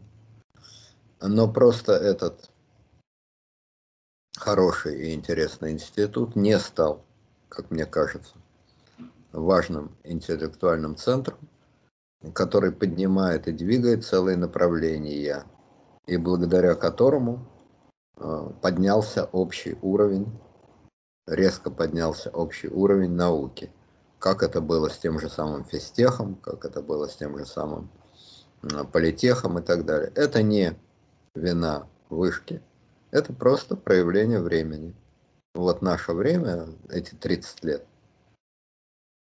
[1.22, 2.49] Но просто этот
[4.38, 7.03] хороший и интересный институт не стал,
[7.49, 8.34] как мне кажется,
[9.32, 11.38] важным интеллектуальным центром,
[12.34, 15.46] который поднимает и двигает целые направления,
[16.06, 17.48] и благодаря которому
[18.18, 20.28] э, поднялся общий уровень,
[21.28, 23.72] резко поднялся общий уровень науки.
[24.20, 27.90] Как это было с тем же самым физтехом, как это было с тем же самым
[28.64, 30.12] э, политехом и так далее.
[30.16, 30.76] Это не
[31.34, 32.62] вина вышки,
[33.10, 34.96] это просто проявление времени.
[35.54, 37.86] Вот наше время, эти 30 лет,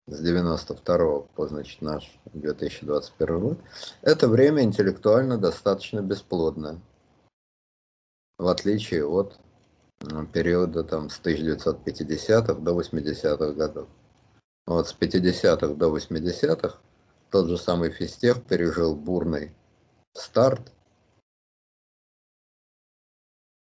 [0.10, 3.60] с 92 по, значит, наш 2021 год,
[4.02, 6.82] это время интеллектуально достаточно бесплодное.
[8.38, 9.40] В отличие от
[10.34, 13.88] периода там с 1950-х до 80-х годов.
[14.66, 16.78] Вот с 50-х до 80-х
[17.30, 19.54] тот же самый физтех пережил бурный
[20.14, 20.72] старт,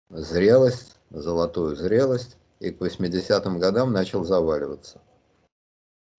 [0.08, 5.00] зрелость, золотую зрелость, и к 80-м годам начал заваливаться.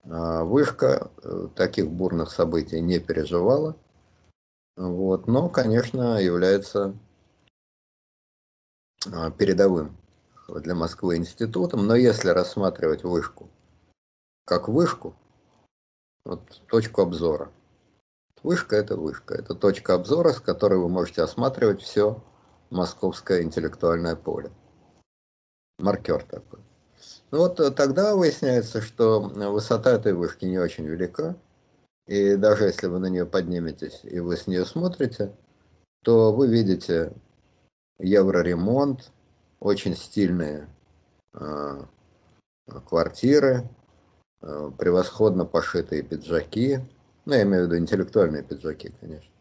[0.06, 3.76] А, вышка э, таких бурных событий не переживала,
[4.76, 6.95] вот, но, конечно, является
[9.12, 9.95] а, передовым
[10.49, 11.88] для Москвы институтом.
[11.88, 13.49] Но если рассматривать вышку
[14.45, 15.16] как вышку,
[16.26, 17.51] вот точку обзора,
[18.41, 22.22] вышка это вышка, это точка обзора, с которой вы можете осматривать все
[22.70, 24.51] московское интеллектуальное поле.
[25.80, 26.62] Маркер такой.
[27.34, 31.36] Ну вот э, тогда выясняется, что высота этой вышки не очень велика.
[32.05, 35.36] И даже если вы на нее подниметесь и вы с нее смотрите,
[36.03, 37.11] то вы видите
[37.97, 39.11] евроремонт,
[39.59, 40.67] очень стильные
[41.34, 41.81] э,
[42.88, 43.67] квартиры,
[44.43, 46.81] э, превосходно пошитые пиджаки,
[47.25, 49.31] ну, я имею в виду интеллектуальные пиджаки, конечно,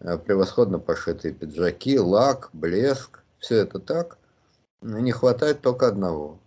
[0.00, 4.18] э, превосходно пошитые пиджаки, лак, блеск, все это так.
[4.82, 6.40] Не хватает только одного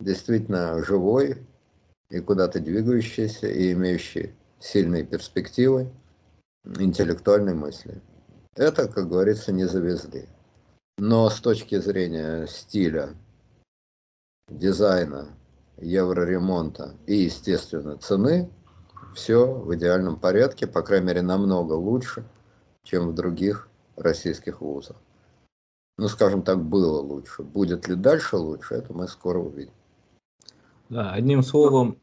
[0.00, 1.46] действительно живой
[2.10, 5.90] и куда-то двигающийся, и имеющий сильные перспективы
[6.64, 8.00] интеллектуальной мысли.
[8.54, 10.26] Это, как говорится, не завезли.
[10.98, 13.14] Но с точки зрения стиля,
[14.48, 15.28] дизайна,
[15.78, 18.48] евроремонта и, естественно, цены,
[19.14, 22.24] все в идеальном порядке, по крайней мере, намного лучше,
[22.84, 24.96] чем в других российских вузах.
[25.96, 27.42] Ну, скажем так, было лучше.
[27.42, 29.72] Будет ли дальше лучше, это мы скоро увидим.
[30.94, 31.96] Да, одним словом,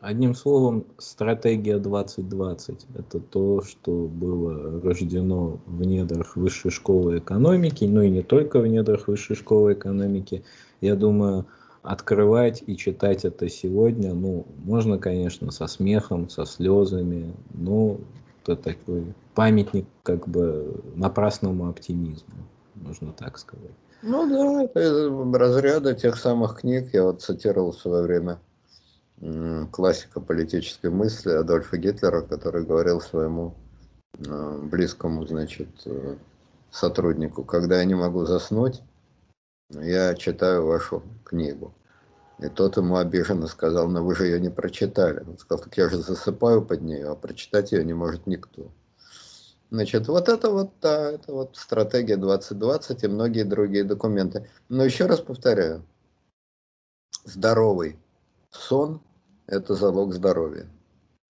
[0.00, 8.02] одним словом, стратегия 2020– это то, что было рождено в недрах высшей школы экономики, ну
[8.02, 10.44] и не только в недрах высшей школы экономики.
[10.80, 11.46] Я думаю,
[11.82, 17.98] открывать и читать это сегодня, ну, можно, конечно, со смехом, со слезами, но
[18.44, 22.44] это такой памятник как бы напрасному оптимизму,
[22.76, 23.72] можно так сказать.
[24.06, 28.38] Ну да, это разряда тех самых книг, я вот цитировал в свое время
[29.70, 33.54] классика политической мысли Адольфа Гитлера, который говорил своему
[34.18, 36.16] э, близкому, значит, э,
[36.70, 38.82] сотруднику, когда я не могу заснуть,
[39.70, 41.72] я читаю вашу книгу.
[42.40, 45.24] И тот ему обиженно сказал, но вы же ее не прочитали.
[45.26, 48.70] Он сказал, так я же засыпаю под нее, а прочитать ее не может никто.
[49.74, 54.48] Значит, вот это вот, да, это вот стратегия 2020 и многие другие документы.
[54.68, 55.84] Но еще раз повторяю,
[57.24, 57.98] здоровый
[58.50, 59.00] сон–
[59.48, 60.68] это залог здоровья.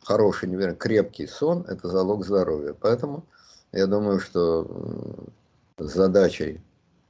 [0.02, 2.74] Хороший, невероятно крепкий сон– это залог здоровья.
[2.78, 3.24] Поэтому
[3.72, 4.70] я думаю, что
[5.78, 6.60] с задачей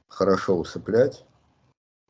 [0.07, 1.25] хорошо усыплять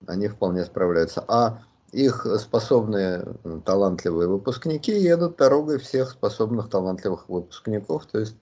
[0.06, 1.26] они вполне справляются.
[1.28, 3.26] А их способные,
[3.66, 8.36] талантливые выпускники едут дорогой всех способных, талантливых выпускников, то есть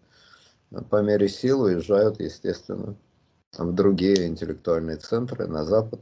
[0.82, 2.96] по мере сил уезжают, естественно,
[3.58, 6.02] в другие интеллектуальные центры, на Запад.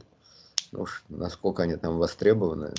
[0.70, 2.72] Ну уж насколько они там востребованы,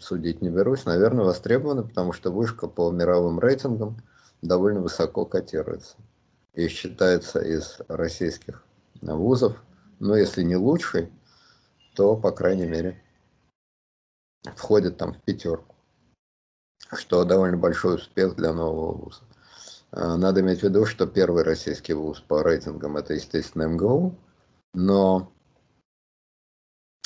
[0.00, 0.84] судить не берусь.
[0.86, 4.02] Наверное, востребованы, потому что вышка по мировым рейтингам
[4.42, 5.96] довольно высоко котируется.
[6.54, 8.64] И считается из российских
[9.02, 9.62] вузов,
[9.98, 11.12] ну если не лучший,
[11.94, 13.02] то, по крайней мере,
[14.54, 15.74] входит там в пятерку,
[16.94, 19.20] что довольно большой успех для нового вуза.
[19.96, 24.14] А, надо иметь в виду, что первый российский вуз по рейтингам это, естественно, МГУ,
[24.74, 25.32] но,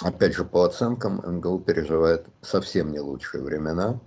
[0.03, 4.01] опять же, по оценкам, МГУ переживает совсем не лучшие времена,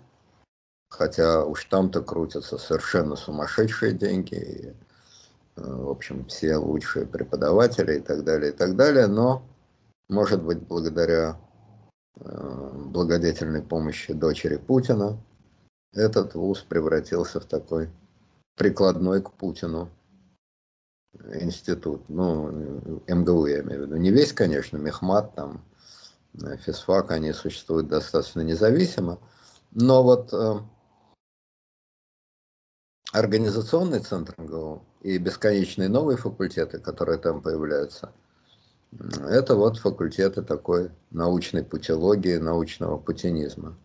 [0.89, 4.73] хотя уж там-то крутятся совершенно сумасшедшие деньги, и, э,
[5.55, 9.43] в общем, все лучшие преподаватели и так далее, и так далее, но,
[10.09, 11.39] может быть, благодаря
[12.19, 15.17] Э, благодетельной помощи дочери Путина,
[15.93, 17.89] этот вуз превратился в такой
[18.55, 19.89] прикладной к Путину
[21.33, 22.07] институт.
[22.09, 23.97] Ну, МГУ я имею в виду.
[23.97, 25.63] Не весь, конечно, Мехмат, там,
[26.41, 29.19] э, физфак, они существуют достаточно независимо.
[29.71, 30.59] Но вот э,
[33.11, 38.11] организационный центр МГУ и бесконечные новые факультеты, которые там появляются–
[39.27, 43.77] это вот факультеты такой научной путилогии, научного путинизма.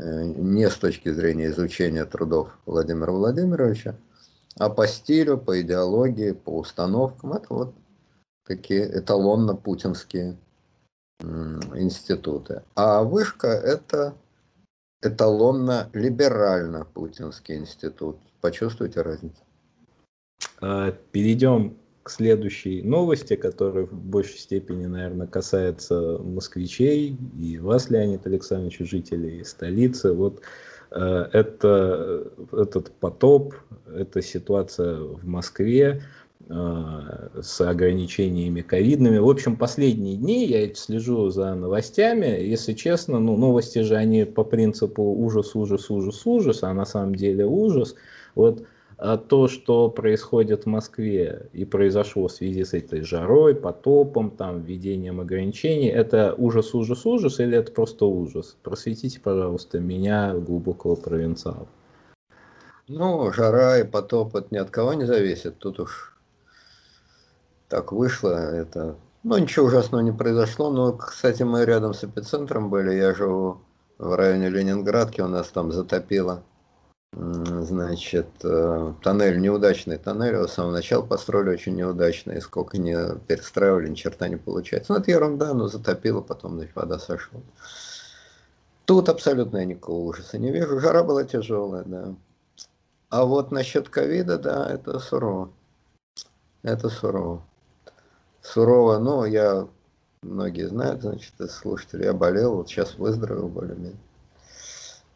[0.00, 3.96] Э, не с точки зрения изучения трудов Владимира Владимировича,
[4.56, 7.34] а по стилю, по идеологии, по установкам.
[7.34, 7.74] Это вот
[8.46, 10.38] такие эталонно-путинские
[11.20, 12.62] институты.
[12.74, 14.14] А вышка– это
[15.04, 18.16] эталонно-либерально-путинский институт.
[18.40, 19.42] Почувствуйте разницу?
[20.62, 21.76] А, перейдем
[22.10, 29.44] к следующей новости, которая в большей степени, наверное, касается москвичей и вас, Леонид Александрович, жителей
[29.44, 30.12] столицы.
[30.12, 30.40] Вот
[30.90, 33.54] э, это, этот потоп,
[33.94, 36.02] эта ситуация в Москве
[36.48, 39.18] э, с ограничениями ковидными.
[39.18, 42.26] В общем, последние дни я слежу за новостями.
[42.26, 47.14] Если честно, ну, новости же они по принципу ужас, ужас, ужас, ужас, а на самом
[47.14, 47.94] деле ужас.
[48.34, 48.64] Вот
[49.02, 54.60] а то, что происходит в Москве и произошло в связи с этой жарой, потопом, там,
[54.60, 58.58] введением ограничений, это ужас, ужас, ужас или это просто ужас?
[58.62, 61.66] Просветите, пожалуйста, меня, глубокого провинциала.
[62.88, 65.56] Ну, жара и потоп, это ни от кого не зависит.
[65.56, 66.14] Тут уж
[67.68, 68.96] так вышло, это...
[69.22, 70.70] Ну, ничего ужасного не произошло.
[70.70, 72.92] Но, кстати, мы рядом с эпицентром были.
[72.92, 73.62] Я живу
[73.96, 76.42] в районе Ленинградки, у нас там затопило
[77.12, 82.96] Значит, э, тоннель, неудачный тоннель, его с самого начала построили очень неудачно, и сколько не
[83.26, 84.92] перестраивали, ни черта не получается.
[84.92, 87.40] Ну, это ерунда, но затопило, потом значит, вода сошла.
[88.84, 90.78] Тут абсолютно я никакого ужаса не вижу.
[90.78, 92.14] Жара была тяжелая, да.
[93.08, 95.50] А вот насчет ковида, да, это сурово.
[96.62, 97.42] Это сурово.
[98.40, 99.66] Сурово, ну, я,
[100.22, 103.98] многие знают, значит, слушатели, я болел, вот сейчас выздоровел более-менее.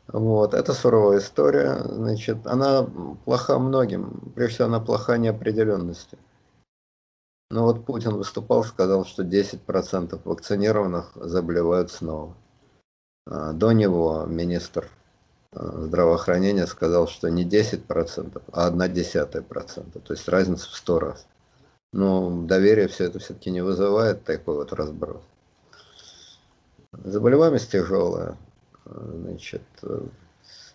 [0.09, 2.86] Вот, это суровая история, значит, она
[3.24, 6.18] плоха многим, прежде всего она плоха неопределенности.
[7.50, 12.34] Но вот Путин выступал, сказал, что 10% вакцинированных заболевают снова.
[13.26, 14.90] А, до него министр
[15.52, 20.98] а, здравоохранения сказал, что не 10%, а 1 десятая процента, то есть разница в 100
[20.98, 21.26] раз.
[21.92, 25.22] Но доверие все это все-таки не вызывает такой вот разброс.
[26.92, 28.36] Заболеваемость тяжелая,
[28.85, 29.62] значит,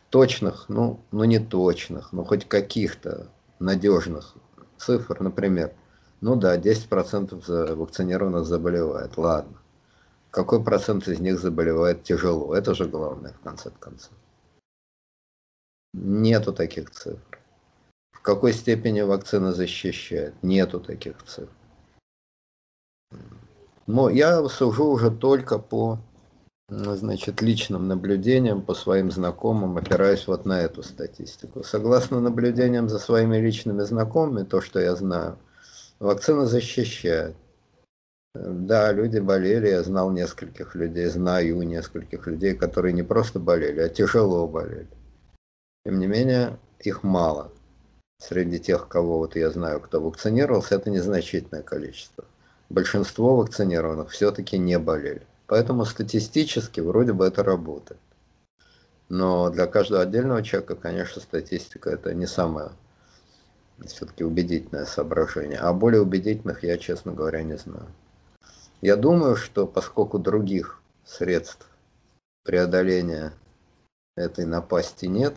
[0.10, 3.28] точных, ну, ну не точных, но хоть каких-то
[3.60, 4.36] надежных
[4.78, 5.74] цифр, например,
[6.22, 9.58] ну да, 10% вакцинированных заболевает, ладно.
[10.32, 12.54] Какой процент из них заболевает тяжело?
[12.54, 14.12] Это же главное, в конце концов.
[15.94, 17.40] Нету таких цифр.
[18.12, 20.36] В какой степени вакцина защищает?
[20.44, 21.50] Нету таких цифр.
[23.88, 26.00] Но я сужу уже только по
[26.70, 31.64] значит, личным наблюдением по своим знакомым, опираясь вот на эту статистику.
[31.64, 35.38] Согласно наблюдениям за своими личными знакомыми, то, что я знаю,
[36.00, 37.36] вакцина защищает.
[38.36, 43.90] Да, люди болели, я знал нескольких людей, знаю нескольких людей, которые не просто болели, а
[43.90, 44.88] тяжело болели.
[45.86, 47.52] Тем не менее, их мало.
[48.20, 52.26] Среди тех, кого вот я знаю, кто вакцинировался, это незначительное количество.
[52.70, 55.26] Большинство вакцинированных все-таки не болели.
[55.50, 58.00] Поэтому статистически вроде бы это работает.
[59.10, 62.70] Но для каждого отдельного человека, конечно, статистика это не самое
[63.88, 65.58] все-таки убедительное соображение.
[65.58, 67.88] А более убедительных я, честно говоря, не знаю.
[68.82, 71.68] Я думаю, что поскольку других средств
[72.44, 73.34] преодоления
[74.16, 75.36] этой напасти нет,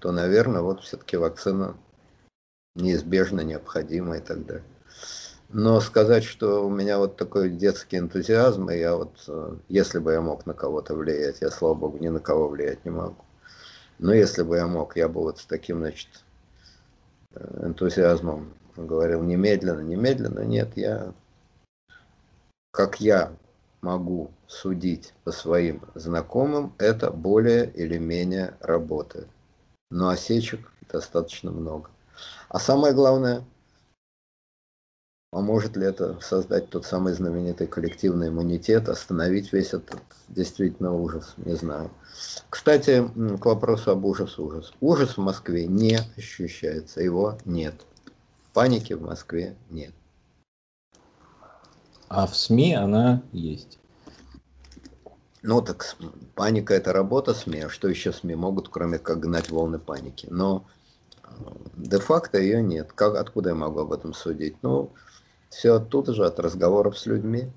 [0.00, 1.76] то, наверное, вот все-таки вакцина
[2.74, 4.71] неизбежно необходима и так далее.
[5.52, 10.12] Но сказать, что у меня вот такой детский энтузиазм, и я вот, э, если бы
[10.12, 13.22] я мог на кого-то влиять, я, слава богу, ни на кого влиять не могу.
[13.98, 16.08] Но если бы я мог, я бы вот с таким, значит,
[17.34, 20.40] э, энтузиазмом говорил немедленно, немедленно.
[20.40, 21.12] Нет, я,
[22.70, 23.36] как я
[23.82, 29.28] могу судить по своим знакомым, это более или менее работает.
[29.90, 31.90] Но осечек достаточно много.
[32.48, 33.44] А самое главное,
[35.32, 41.32] а может ли это создать тот самый знаменитый коллективный иммунитет, остановить весь этот действительно ужас,
[41.38, 41.90] не знаю.
[42.50, 43.02] Кстати,
[43.40, 44.74] к вопросу об ужас ужас.
[44.82, 47.74] Ужас в Москве не ощущается, его нет.
[48.52, 49.94] Паники в Москве нет.
[52.08, 53.78] А в СМИ она есть.
[55.40, 55.96] Ну так
[56.34, 60.26] паника это работа СМИ, а что еще СМИ могут, кроме как гнать волны паники.
[60.30, 60.66] Но
[61.24, 61.28] э,
[61.74, 62.92] де-факто ее нет.
[62.92, 64.56] Как, откуда я могу об этом судить?
[64.62, 64.92] Ну,
[65.52, 67.52] все оттуда же, от разговоров с людьми.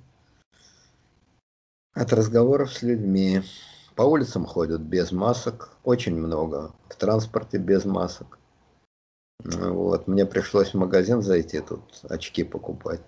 [1.94, 3.42] От разговоров с людьми.
[3.96, 6.74] По улицам ходят без масок, очень много.
[6.90, 8.38] В транспорте без масок.
[9.44, 10.08] Вот.
[10.08, 13.02] Мне пришлось в магазин зайти, тут очки покупать.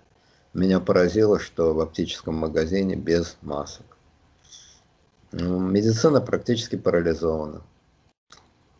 [0.54, 3.98] Меня поразило, что в оптическом магазине без масок.
[5.32, 7.62] Медицина практически парализована.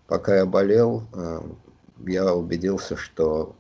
[0.07, 1.43] Пока я болел, э,
[2.07, 3.55] я убедился, что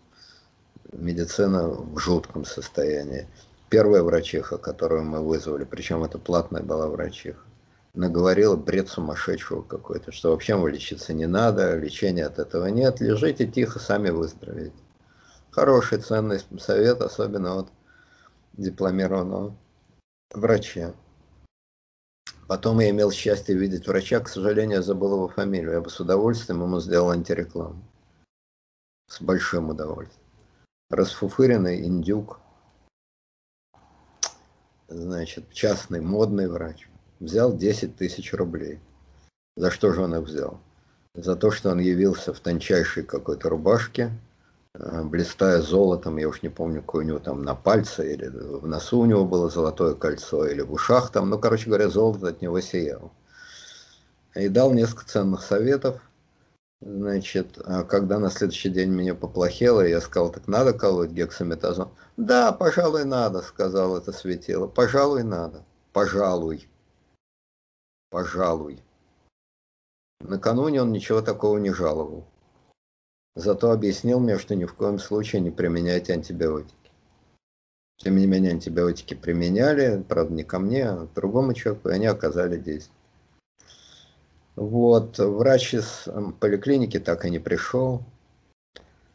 [0.93, 3.29] медицина в жутком состоянии.
[3.69, 7.41] Первая врачиха, которую мы вызвали, причем это платная была врачиха,
[7.95, 13.47] наговорила бред сумасшедшего какой-то, что вообще вам лечиться не надо, лечения от этого нет, лежите
[13.47, 14.77] тихо, сами выздоровеете.
[15.51, 17.69] Хороший, ценный совет, особенно от
[18.55, 19.55] дипломированного
[20.33, 20.95] врача.
[22.47, 25.73] Потом я имел счастье видеть врача, к сожалению, я забыл его фамилию.
[25.73, 27.83] Я бы с удовольствием ему сделал антирекламу.
[29.07, 30.28] С большим удовольствием
[30.91, 32.41] расфуфыренный индюк,
[34.89, 36.89] значит, частный модный врач,
[37.21, 38.81] взял 10 тысяч рублей.
[39.57, 40.61] За что же он их взял?
[41.15, 44.13] За то, что он явился в тончайшей какой-то рубашке,
[44.75, 48.67] э, блистая золотом, я уж не помню, какой у него там на пальце, или в
[48.67, 52.41] носу у него было золотое кольцо, или в ушах там, ну, короче говоря, золото от
[52.41, 53.11] него сияло.
[54.35, 56.01] И дал несколько ценных советов,
[56.81, 61.91] Значит, а когда на следующий день мне поплохело, я сказал, так надо колоть гексаметазон?
[62.17, 64.69] Да, пожалуй, надо, сказал это светило.
[64.69, 65.65] Пожалуй, надо.
[65.93, 66.69] Пожалуй.
[68.11, 68.83] Пожалуй.
[70.21, 72.25] Накануне он ничего такого не жаловал.
[73.35, 76.75] Зато объяснил мне, что ни в коем случае не применяйте антибиотики.
[77.97, 82.07] Тем не менее, антибиотики применяли, правда, не ко мне, а к другому человеку, и они
[82.07, 82.98] оказали действие.
[84.59, 88.03] Вот, врач из эм, поликлиники так и не пришел.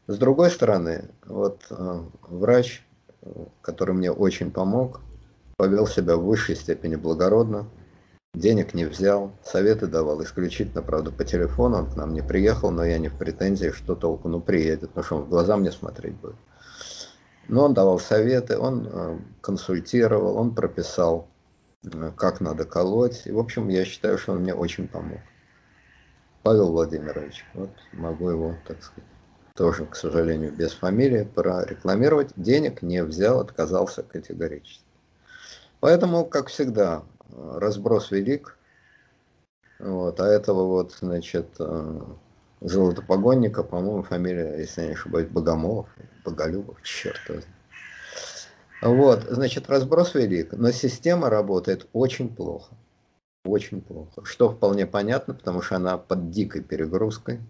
[0.07, 2.81] С другой стороны, вот э, врач,
[3.61, 5.01] который мне очень помог,
[5.57, 7.65] повел себя в высшей степени благородно,
[8.33, 12.85] денег не взял, советы давал исключительно, правда, по телефону, он к нам не приехал, но
[12.85, 16.15] я не в претензии, что толку, ну приедет, потому что он в глаза мне смотреть
[16.15, 16.37] будет.
[17.49, 21.27] Но он давал советы, он э, консультировал, он прописал,
[21.83, 23.23] э, как надо колоть.
[23.25, 25.19] И, в общем, я считаю, что он мне очень помог.
[26.43, 27.45] Павел Владимирович.
[27.53, 29.09] Вот могу его, так сказать,
[29.55, 32.31] тоже, к сожалению, без фамилии прорекламировать.
[32.35, 34.83] Денег не взял, отказался категорически.
[35.79, 38.57] Поэтому, как всегда, разброс велик.
[39.79, 42.01] Вот, а этого вот, значит, э,
[42.61, 45.87] золотопогонника, по-моему, фамилия, если я не ошибаюсь, Богомолов,
[46.23, 47.51] Боголюбов, черт возьми.
[48.81, 52.75] Вот, значит, разброс велик, но система работает очень плохо
[53.45, 54.23] очень плохо.
[54.25, 57.41] Что вполне понятно, потому что она под дикой перегрузкой,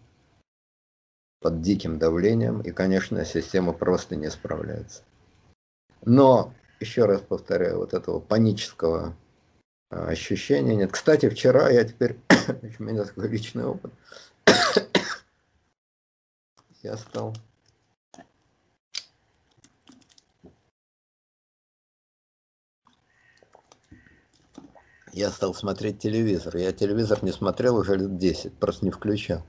[1.39, 5.04] под диким давлением, и, конечно, система просто не справляется.
[6.06, 9.16] Но, еще раз повторяю, вот этого панического
[9.89, 10.91] а, ощущения нет.
[10.91, 12.18] Кстати, вчера я теперь,
[12.80, 13.91] у меня такой личный опыт,
[16.82, 17.36] я стал
[25.14, 26.57] я стал смотреть телевизор.
[26.57, 29.43] Я телевизор не смотрел уже лет 10, просто не включал.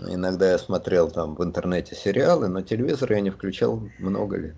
[0.00, 4.56] Иногда я смотрел там в интернете сериалы, но телевизор я не включал много лет.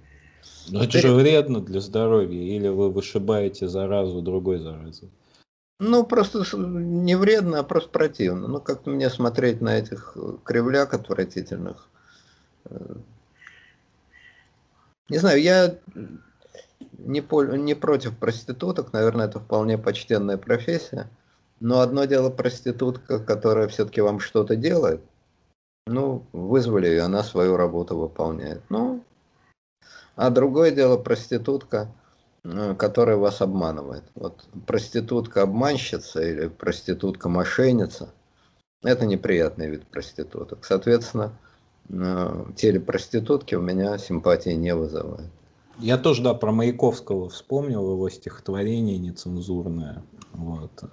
[0.69, 5.11] Но это же вредно для здоровья, или вы вышибаете заразу другой заразой?
[5.81, 8.49] Ну, просто не вредно, а просто противно.
[8.49, 11.89] Ну, как мне смотреть на этих э, кривляк отвратительных.
[12.67, 12.95] Э,
[15.09, 15.79] не знаю, я
[16.93, 21.09] не, по, не против проституток, наверное, это вполне почтенная профессия.
[21.61, 25.01] Но одно дело проститутка, которая все-таки вам что-то делает.
[25.87, 28.63] Ну, вызвали ее, она свою работу выполняет.
[28.69, 29.05] Ну,
[30.17, 31.89] а другое дело проститутка,
[32.45, 34.05] э, которая вас обманывает.
[34.15, 38.11] Вот проститутка-обманщица или проститутка-мошенница–
[38.83, 40.65] это неприятный вид проституток.
[40.65, 41.33] Соответственно,
[41.89, 45.31] э, телепроститутки у меня симпатии не вызывают.
[45.79, 50.85] Я тоже, да, про Маяковского вспомнил его стихотворение нецензурное, вот,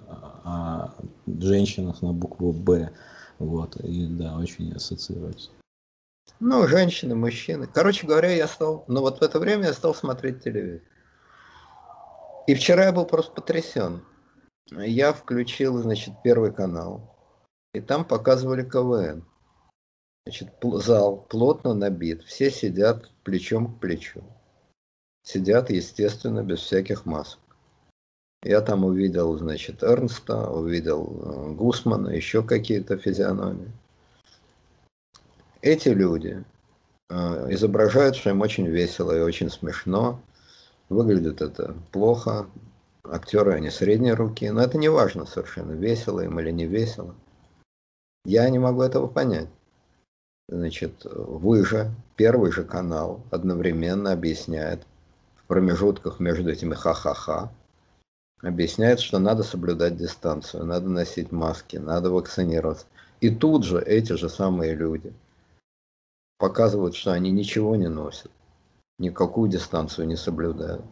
[0.44, 0.92] о
[1.26, 2.90] женщинах на букву «Б»,
[3.38, 5.50] вот, и да, очень ассоциируется.
[6.40, 7.68] Ну, женщины, мужчины.
[7.72, 10.82] Короче говоря, я стал, ну вот в это время я стал смотреть телевизор.
[12.48, 14.02] И вчера я был просто потрясен.
[14.70, 17.16] Я включил, значит, первый канал,
[17.74, 19.24] и там показывали КВН.
[20.26, 24.22] Значит, зал плотно набит, все сидят плечом к плечу.
[25.22, 27.38] Сидят, естественно, без всяких масок.
[28.42, 33.70] Я там увидел, значит, Эрнста, увидел э, Гусмана, еще какие-то физиономии.
[35.60, 36.42] Эти люди
[37.08, 37.14] э,
[37.50, 40.20] изображают, что им очень весело и очень смешно.
[40.88, 42.46] Выглядит это плохо.
[43.04, 44.50] Актеры, они средние руки.
[44.50, 47.14] Но это не важно совершенно, весело им или не весело.
[48.24, 49.48] Я не могу этого понять.
[50.48, 54.84] Значит, вы же, первый же канал одновременно объясняет
[55.52, 57.52] промежутках между этими ха-ха-ха,
[58.42, 62.86] объясняет, что надо соблюдать дистанцию, надо носить маски, надо вакцинироваться.
[63.20, 65.12] И тут же эти же самые люди–
[66.42, 68.32] показывают, что они ничего не носят,
[68.98, 70.84] никакую дистанцию не соблюдают.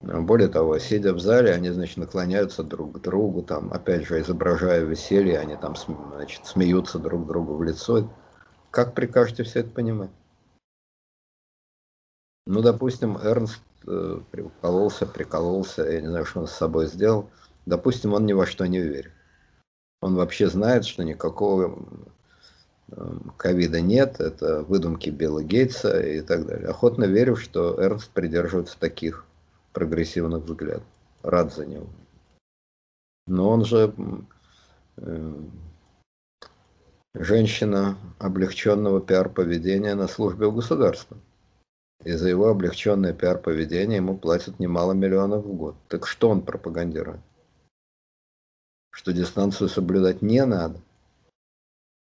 [0.00, 4.84] Более того, сидя в зале, они, значит, наклоняются друг к другу, там, опять же, изображая
[4.84, 8.08] веселье, они там, значит, смеются друг другу в лицо.
[8.70, 10.10] Как прикажете все это понимать?
[12.46, 17.30] Ну, допустим, Эрнст э, прикололся, прикололся, я не знаю, что он с собой сделал.
[17.66, 19.12] Допустим, он ни во что не верит.
[20.02, 21.78] Он вообще знает, что никакого
[22.96, 26.68] Эм, ковида нет, это выдумки Билла Гейтса и так далее.
[26.68, 29.24] Охотно верю, что Эрнст придерживается таких
[29.72, 30.84] прогрессивных взглядов.
[31.22, 31.86] Рад за него.
[33.26, 33.94] Но он же
[34.98, 35.34] э,
[37.14, 41.16] женщина облегченного пиар-поведения на службе у государства.
[42.04, 45.76] И за его облегченное пиар-поведение ему платят немало миллионов в год.
[45.88, 47.20] Так что он пропагандирует?
[48.90, 50.80] Что дистанцию соблюдать не надо–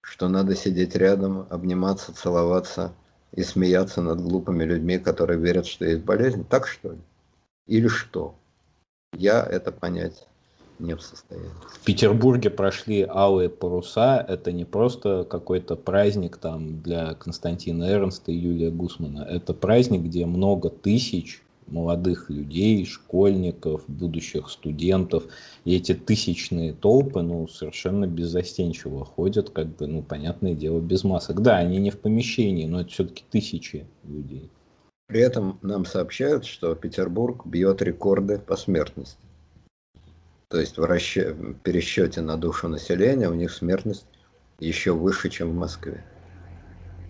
[0.03, 2.93] что надо сидеть рядом, обниматься, целоваться
[3.33, 6.45] и смеяться над глупыми людьми, которые верят, что есть болезнь.
[6.45, 6.99] Так что ли?
[7.67, 8.35] Или что?
[9.13, 10.27] Я это понять
[10.81, 11.51] не в состоянии.
[11.69, 14.25] В Петербурге прошли алые паруса.
[14.27, 19.21] Это не просто какой-то праздник там для Константина Эрнста и Юлия Гусмана.
[19.23, 25.25] Это праздник, где много тысяч молодых людей, школьников, будущих студентов.
[25.65, 31.43] И эти тысячные толпы, ну, совершенно беззастенчиво ходят, как бы, ну, понятное дело, без масок.
[31.43, 34.51] Да, они не в помещении, но это все-таки тысячи людей.
[35.07, 39.19] При этом нам сообщают, что Петербург бьет рекорды по смертности.
[40.51, 44.07] То есть в расчет, пересчете на душу населения у них смертность
[44.59, 46.05] еще выше, чем в Москве.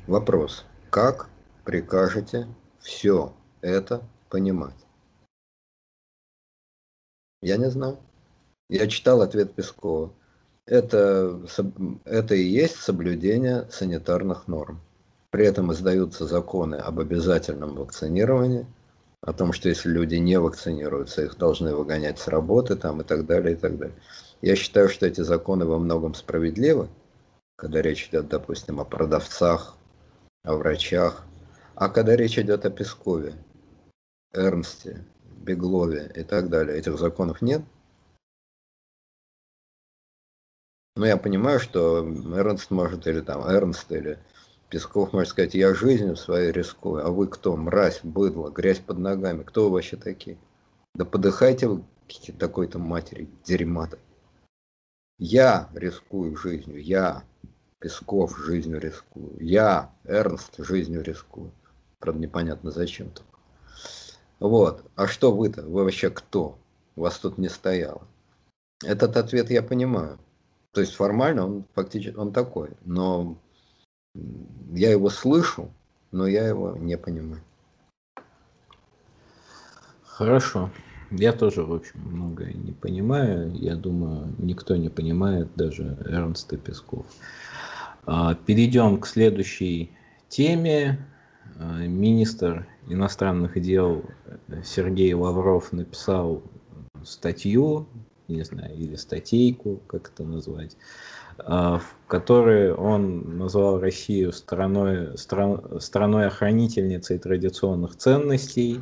[0.07, 0.66] Вопрос.
[0.91, 1.30] Как
[1.64, 2.47] прикажете
[2.80, 4.76] все это понимать?
[7.41, 7.99] Я не знаю.
[8.68, 10.12] Я читал ответ Пескова.
[10.66, 11.41] Это,
[12.05, 14.82] это и есть соблюдение санитарных норм.
[15.30, 18.66] При этом издаются законы об обязательном вакцинировании,
[19.22, 23.26] о том, что если люди не вакцинируются, их должны выгонять с работы там, и так
[23.26, 23.96] далее, и так далее.
[24.40, 26.88] Я считаю, что эти законы во многом справедливы,
[27.56, 29.76] когда речь идет, допустим, о продавцах,
[30.42, 31.24] о врачах,
[31.74, 33.34] а когда речь идет о Пескове,
[34.32, 37.62] Эрнсте, Беглове и так далее, этих законов нет.
[40.96, 44.18] Но я понимаю, что Эрнст может, или там Эрнст, или
[44.70, 47.56] Песков может сказать, я жизнью своей рискую, а вы кто?
[47.56, 49.42] Мразь, быдло, грязь под ногами.
[49.42, 50.38] Кто вы вообще такие?
[50.94, 51.84] Да подыхайте вы
[52.38, 53.98] такой-то матери, дерьма-то.
[55.18, 57.24] Я рискую жизнью, я,
[57.80, 59.36] Песков, жизнью рискую.
[59.40, 61.50] Я, Эрнст, жизнью рискую.
[61.98, 63.22] Правда, непонятно зачем-то.
[64.38, 64.84] Вот.
[64.96, 65.62] А что вы-то?
[65.62, 66.58] Вы вообще кто?
[66.94, 68.02] У вас тут не стояло.
[68.84, 70.18] Этот ответ я понимаю.
[70.72, 72.70] То есть формально он фактически он такой.
[72.84, 73.38] Но
[74.14, 75.70] я его слышу,
[76.11, 77.42] но я его не понимаю.
[80.04, 80.70] Хорошо.
[81.11, 83.52] Я тоже, в общем, многое не понимаю.
[83.54, 87.06] Я думаю, никто не понимает, даже Эрнст и Песков.
[88.06, 89.90] А, перейдем к следующей
[90.28, 91.04] теме.
[91.58, 94.04] А, министр иностранных дел
[94.64, 96.42] Сергей Лавров написал
[97.04, 97.88] статью,
[98.28, 100.76] не знаю, или статейку, как это назвать,
[101.47, 108.80] в которой он назвал Россию страной, стран, страной охранительницей традиционных ценностей,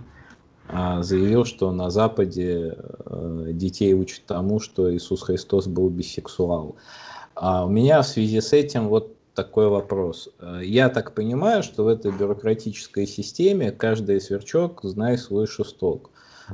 [0.69, 6.77] а заявил, что на Западе э, детей учат тому, что Иисус Христос был бисексуал.
[7.35, 10.29] А у меня в связи с этим вот такой вопрос.
[10.61, 16.11] Я так понимаю, что в этой бюрократической системе каждый сверчок знает свой шесток.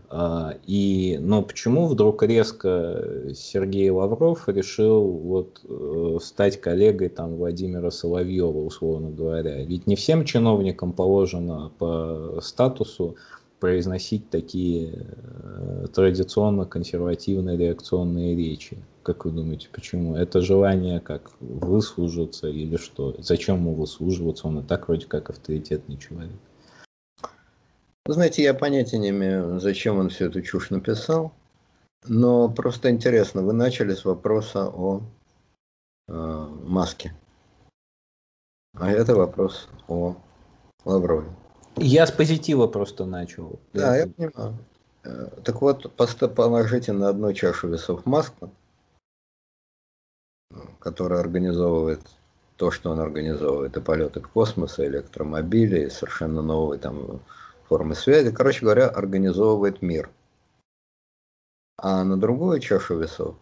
[0.09, 7.91] А, и, но почему вдруг резко Сергей Лавров решил вот э, стать коллегой там Владимира
[7.91, 9.65] Соловьева, условно говоря?
[9.65, 13.17] Ведь не всем чиновникам положено по статусу
[13.61, 18.79] произносить такие э, традиционно консервативные реакционные речи.
[19.03, 20.17] Как вы думаете, почему?
[20.17, 23.15] Это желание как выслужиться или что?
[23.19, 24.49] Зачем ему выслуживаться?
[24.49, 26.33] Он и так вроде как авторитетный человек.
[28.07, 31.33] Знаете, я понятия не имею, зачем он всю эту чушь написал,
[32.07, 35.01] но просто интересно, вы начали с вопроса о
[36.09, 37.15] э, маске,
[38.75, 40.17] а это вопрос о
[40.85, 41.31] Лаврове.
[41.77, 43.59] Я с позитива просто начал.
[43.73, 44.59] Да, я понимаю.
[45.05, 45.91] Э, так вот,
[46.35, 48.51] положите на одну чашу весов маску,
[50.79, 52.03] которая организовывает
[52.57, 57.23] то, что он организовывает, и полеты в космос, и электромобили, и совершенно новые там
[57.75, 60.09] формы связи, короче говоря, организовывает мир.
[61.77, 63.35] А на другую чашу весов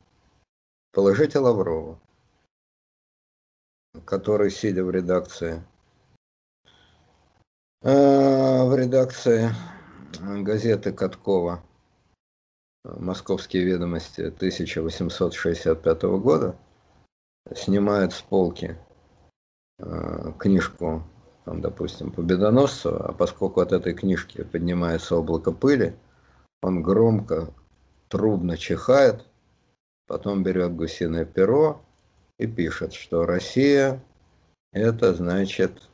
[0.93, 2.01] положите Лаврова,
[4.07, 5.63] который, сидя в редакции,
[7.83, 9.51] э, в редакции
[10.19, 11.63] газеты Каткова
[12.85, 16.57] «Московские ведомости» 1865 года,
[17.55, 18.79] снимает с полки
[19.79, 21.03] э, книжку
[21.45, 25.95] там, допустим, победоносцу, а поскольку от этой книжки поднимается облако пыли,
[26.63, 27.53] он громко,
[28.09, 29.25] трубно чихает,
[30.07, 31.83] потом берет гусиное перо
[32.39, 34.03] и пишет, что Россия
[34.73, 35.89] это значит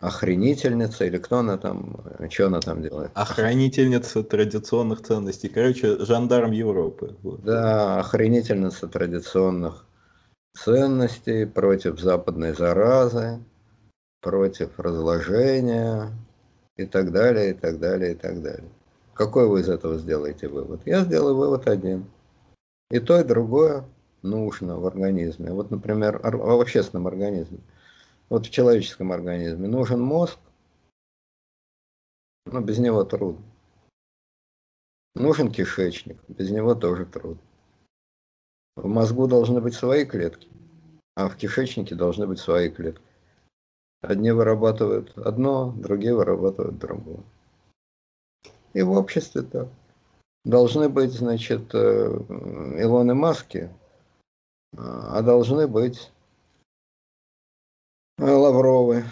[0.00, 3.10] охранительница или кто она там, что она там делает?
[3.14, 7.16] Охранительница традиционных ценностей, короче, жандарм Европы.
[7.22, 7.42] Вот.
[7.42, 9.84] Да, охранительница традиционных
[10.54, 13.40] ценностей против западной заразы,
[14.20, 16.12] против разложения
[16.76, 18.70] и так далее, и так далее, и так далее.
[19.14, 20.80] Какой вы из этого сделаете вывод?
[20.86, 22.06] Я сделаю вывод один.
[22.90, 23.84] И то, и другое
[24.22, 25.52] нужно в организме.
[25.52, 27.58] Вот, например, в общественном организме.
[28.28, 30.38] Вот в человеческом организме нужен мозг,
[32.46, 33.44] но без него трудно.
[35.14, 37.42] Нужен кишечник, без него тоже трудно.
[38.76, 40.48] В мозгу должны быть свои клетки,
[41.16, 43.02] а в кишечнике должны быть свои клетки.
[44.00, 47.24] Одни вырабатывают одно, другие вырабатывают другое.
[48.72, 49.68] И в обществе так.
[50.44, 51.78] Должны быть, значит, э,
[52.78, 53.70] Илоны Маски,
[54.76, 56.12] а должны быть
[58.18, 59.04] э, Лавровы,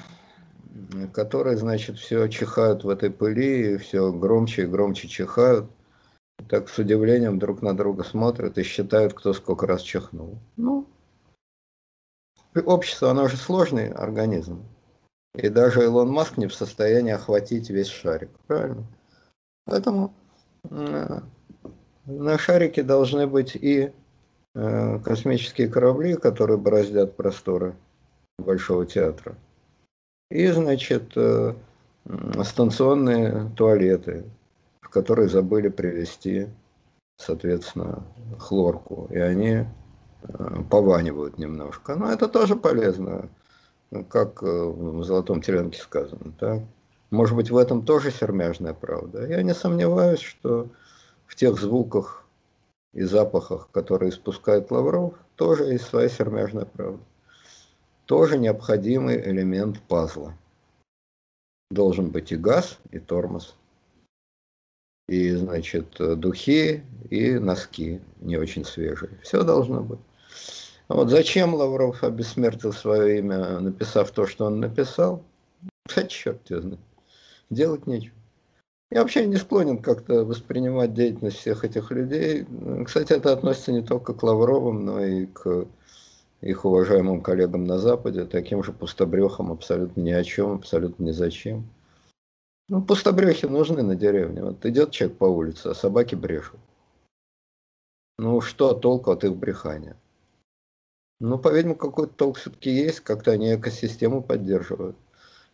[1.13, 5.67] которые, значит, все чихают в этой пыли, и все громче и громче чихают.
[6.49, 10.39] Так с удивлением друг на друга смотрят и считают, кто сколько раз чихнул.
[10.57, 10.87] Ну,
[12.55, 14.65] общество, оно же сложный организм.
[15.37, 18.31] И даже Илон Маск не в состоянии охватить весь шарик.
[18.47, 18.85] Правильно?
[19.67, 20.15] Поэтому
[20.71, 21.21] э,
[22.07, 23.93] на шарике должны быть и
[24.55, 27.75] э, космические корабли, которые бороздят просторы
[28.39, 29.35] Большого театра.
[30.31, 31.55] И, значит, э,
[32.43, 34.25] станционные туалеты,
[34.81, 36.49] в которые забыли привезти,
[37.19, 38.03] соответственно,
[38.39, 39.09] хлорку.
[39.11, 39.67] И они
[40.71, 41.95] пованивают немножко.
[41.95, 43.29] Но это тоже полезно
[44.09, 46.33] как э, в «Золотом теленке» сказано.
[46.39, 46.63] Так?
[47.11, 49.27] Может быть, в этом тоже сермяжная правда.
[49.27, 50.69] Я не сомневаюсь, что
[51.27, 52.25] в тех звуках
[52.93, 57.03] и запахах, которые испускает Лавров, тоже есть своя сермяжная правда.
[58.07, 60.35] Тоже необходимый элемент пазла.
[61.71, 63.57] Должен быть и газ, и тормоз.
[65.09, 69.11] И, значит, духи, и носки не очень свежие.
[69.23, 70.01] Все должно быть.
[70.89, 75.23] Вот зачем Лавров обессмертил свое имя, написав то, что он написал?
[75.95, 76.81] Да черт его знает.
[77.51, 78.15] Делать нечего.
[78.91, 82.47] Я вообще не склонен как-то воспринимать деятельность всех этих людей.
[82.85, 85.67] Кстати, это относится не только к Лавровым, но и к
[86.41, 91.69] их уважаемым коллегам на Западе, таким же пустобрехам абсолютно ни о чем, абсолютно ни зачем.
[92.69, 94.43] Ну, пустобрехи нужны на деревне.
[94.43, 96.61] Вот идет человек по улице, а собаки брешут.
[98.19, 99.97] Ну, что толку от их брехания?
[101.19, 104.97] Ну, по-видимому, какой-то толк все-таки есть, как-то они экосистему поддерживают.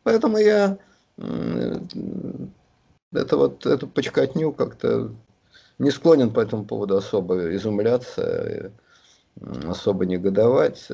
[0.03, 0.79] Поэтому я
[3.13, 5.13] это вот, эту почкотню как-то
[5.79, 8.73] не склонен по этому поводу особо изумляться,
[9.69, 10.89] особо негодовать.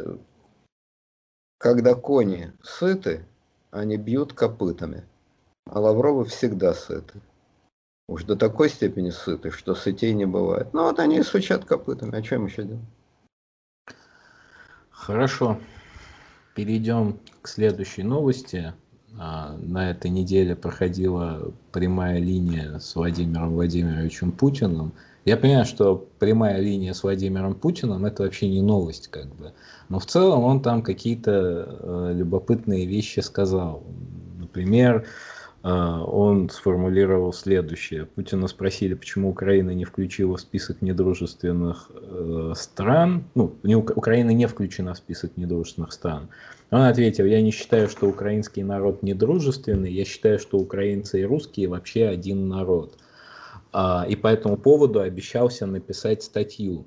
[1.58, 3.24] Когда кони сыты,
[3.70, 5.04] они бьют копытами,
[5.66, 7.20] а Лавровы всегда сыты.
[8.08, 10.72] Уж до такой степени сыты, что сытей не бывает.
[10.72, 12.84] Ну вот они сучат копытами, а что им еще делать?
[14.98, 15.58] Хорошо.
[16.54, 18.74] Перейдем к следующей новости.
[19.16, 24.92] А, на этой неделе проходила прямая линия с Владимиром Владимировичем Путиным.
[25.24, 29.52] Я понимаю, что прямая линия с Владимиром Путиным это вообще не новость, как бы.
[29.88, 33.82] Но в целом он там какие-то э, любопытные вещи сказал.
[34.38, 35.06] Например,
[35.70, 38.06] он сформулировал следующее.
[38.06, 43.24] Путина спросили, почему Украина не включила в список недружественных э, стран.
[43.34, 46.28] Ну, не, Украина не включена в список недружественных стран.
[46.70, 51.68] Он ответил, я не считаю, что украинский народ недружественный, я считаю, что украинцы и русские
[51.68, 52.98] вообще один народ.
[53.72, 56.86] А, и по этому поводу обещался написать статью.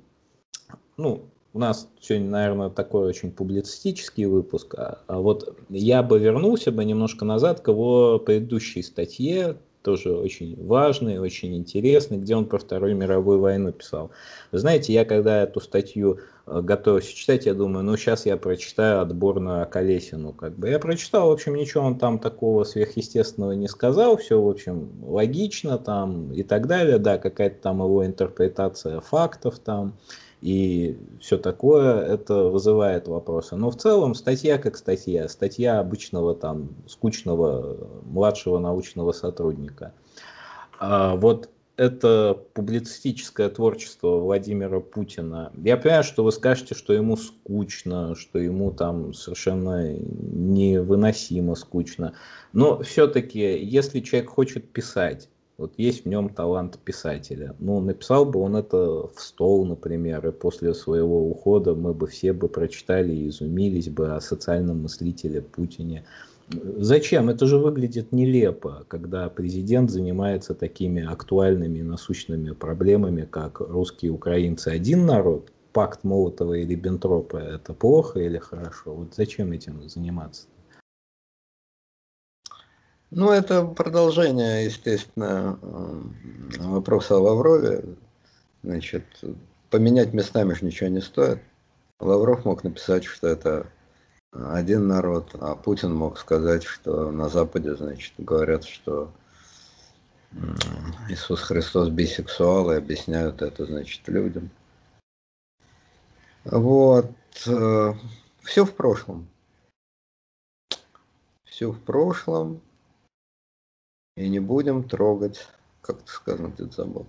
[0.96, 6.72] Ну, у нас сегодня, наверное, такой очень публицистический выпуск, а, а вот я бы вернулся
[6.72, 12.58] бы немножко назад к его предыдущей статье, тоже очень важный, очень интересный, где он про
[12.58, 14.10] Вторую мировую войну писал.
[14.52, 19.00] Вы знаете, я когда эту статью э, готовился читать, я думаю, ну сейчас я прочитаю
[19.00, 20.32] отбор на Колесину.
[20.32, 20.68] Как бы.
[20.68, 25.78] Я прочитал, в общем, ничего он там такого сверхъестественного не сказал, все, в общем, логично
[25.78, 29.94] там и так далее, да, какая-то там его интерпретация фактов там
[30.42, 33.54] и все такое, это вызывает вопросы.
[33.54, 39.94] Но в целом статья как статья, статья обычного там скучного младшего научного сотрудника.
[40.80, 45.52] А вот это публицистическое творчество Владимира Путина.
[45.62, 52.14] Я понимаю, что вы скажете, что ему скучно, что ему там совершенно невыносимо скучно.
[52.52, 55.28] Но все-таки, если человек хочет писать,
[55.62, 57.54] вот есть в нем талант писателя.
[57.60, 62.32] Ну, написал бы он это в стол, например, и после своего ухода мы бы все
[62.32, 66.04] бы прочитали и изумились бы о социальном мыслителе Путине.
[66.78, 67.28] Зачем?
[67.28, 74.14] Это же выглядит нелепо, когда президент занимается такими актуальными и насущными проблемами, как русские и
[74.14, 78.94] украинцы один народ, пакт Молотова и Риббентропа– это плохо или хорошо?
[78.94, 80.48] Вот зачем этим заниматься?
[83.14, 85.58] Ну, это продолжение, естественно,
[86.60, 87.84] вопроса о Лаврове.
[88.62, 89.04] Значит,
[89.68, 91.42] поменять местами же ничего не стоит.
[92.00, 93.66] Лавров мог написать, что это
[94.32, 99.12] один народ, а Путин мог сказать, что на Западе, значит, говорят, что
[101.10, 104.48] Иисус Христос бисексуал и объясняют это, значит, людям.
[106.44, 107.12] Вот.
[107.46, 107.92] Э,
[108.40, 109.28] Все в прошлом.
[111.44, 112.62] Все в прошлом
[114.22, 115.48] и не будем трогать,
[115.80, 117.06] как это сказано, ты забыл.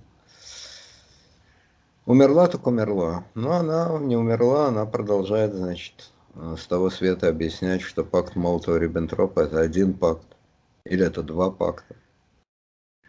[2.06, 3.24] Умерла, так умерла.
[3.36, 9.62] Но она не умерла, она продолжает, значит, с того света объяснять, что пакт Молотова-Риббентропа это
[9.62, 10.26] один пакт,
[10.86, 11.96] или это два пакта.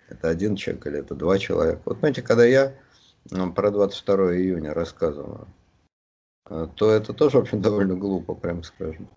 [0.09, 1.81] Это один человек или это два человека.
[1.87, 2.75] Вот знаете, когда я
[3.55, 5.49] про 22 июня рассказываю,
[6.51, 9.09] э, то это тоже, в общем, довольно глупо, прям скажем.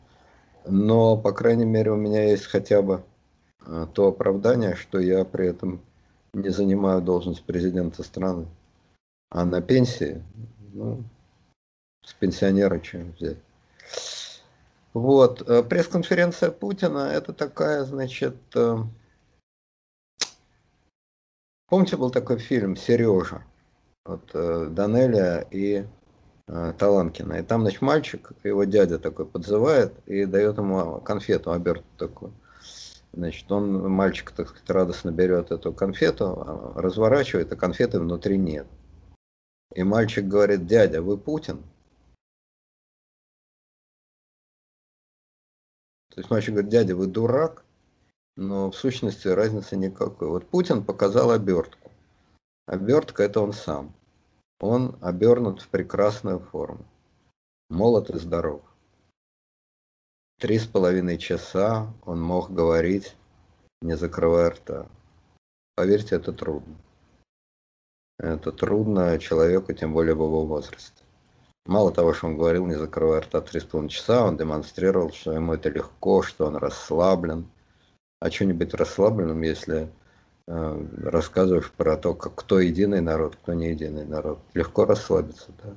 [0.65, 3.03] Но, по крайней мере, у меня есть хотя бы
[3.65, 5.81] то оправдание, что я при этом
[6.33, 8.47] не занимаю должность президента страны,
[9.29, 10.23] а на пенсии,
[10.73, 11.03] ну,
[12.03, 13.37] с пенсионера чем взять.
[14.93, 18.77] Вот, э, пресс-конференция Путина, это такая, значит, э,
[21.67, 23.43] помните, был такой фильм «Сережа»,
[24.05, 25.85] вот э, Данеля и
[26.47, 27.33] Таланкина.
[27.33, 32.33] И там, значит, мальчик, его дядя такой подзывает и дает ему конфету, обертку такую.
[33.17, 38.67] Значит, он, мальчик, так сказать, радостно берет эту конфету, а, разворачивает, а конфеты внутри нет.
[39.73, 41.63] И мальчик говорит, дядя, вы Путин?
[46.09, 47.65] То есть мальчик говорит, дядя, вы дурак?
[48.35, 50.27] Но в сущности разницы никакой.
[50.27, 51.91] Вот Путин показал обертку.
[52.67, 53.95] Обертка это он сам.
[54.59, 56.85] Он обернут в прекрасную форму.
[57.71, 58.61] Молод и здоров.
[60.39, 63.15] Три с половиной часа он мог говорить,
[63.81, 64.85] не закрывая рта.
[65.75, 66.75] Поверьте, это трудно.
[68.19, 71.03] Это трудно человеку, тем более в его возрасте.
[71.65, 75.33] Мало того, что он говорил, не закрывая рта три с половиной часа, он демонстрировал, что
[75.33, 77.49] ему это легко, что он расслаблен,
[78.21, 79.89] А что-нибудь расслабленным, если
[80.45, 84.37] э, рассказываешь про то, как, кто единый народ, кто не единый народ.
[84.53, 85.73] Легко расслабиться, да.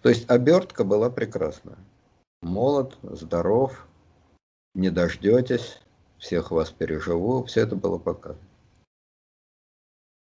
[0.00, 1.76] То есть обертка была прекрасная.
[2.44, 3.86] Молод, здоров,
[4.74, 5.80] не дождетесь,
[6.18, 8.46] всех вас переживу, все это было показано.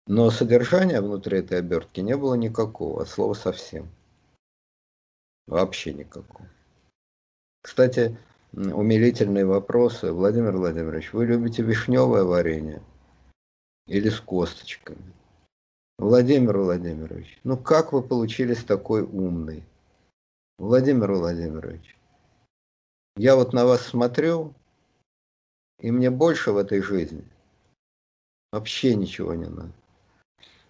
[0.06, 3.88] Но содержания внутри этой обертки не было никакого, от слова совсем.
[5.46, 6.46] Вообще никакого.
[7.62, 8.18] Кстати,
[8.52, 10.12] умилительные вопросы.
[10.12, 12.82] Владимир Владимирович, вы любите вишневое варенье
[13.86, 15.14] или с косточками?
[15.96, 19.64] Владимир Владимирович, ну как вы получились такой умный?
[20.58, 21.96] Владимир Владимирович,
[23.16, 24.54] я вот на вас смотрю,
[25.78, 27.24] и мне больше в этой жизни
[28.52, 29.72] вообще ничего не надо.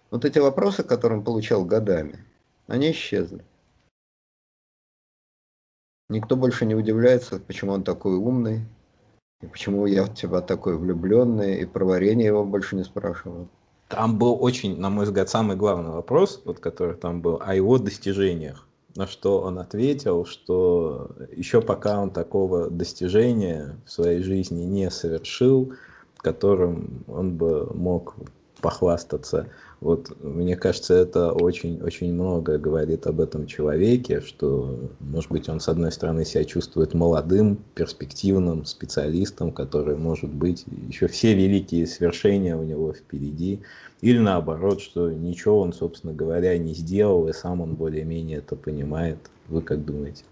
[0.09, 2.23] Вот эти вопросы, которые он получал годами,
[2.67, 3.45] они исчезли.
[6.09, 8.65] Никто больше не удивляется, почему он такой умный,
[9.41, 13.47] и почему я в тебя такой влюбленный, и про варенье его больше не спрашивал.
[13.87, 17.77] Там был очень, на мой взгляд, самый главный вопрос, вот который там был, о его
[17.77, 18.67] достижениях.
[18.95, 25.73] На что он ответил, что еще пока он такого достижения в своей жизни не совершил,
[26.17, 28.15] которым он бы мог
[28.61, 29.47] похвастаться.
[29.81, 35.67] Вот мне кажется, это очень-очень много говорит об этом человеке, что, может быть, он, с
[35.67, 42.61] одной стороны, себя чувствует молодым, перспективным специалистом, который, может быть, еще все великие свершения у
[42.61, 43.63] него впереди,
[44.01, 49.17] или наоборот, что ничего он, собственно говоря, не сделал, и сам он более-менее это понимает.
[49.47, 50.25] Вы как думаете?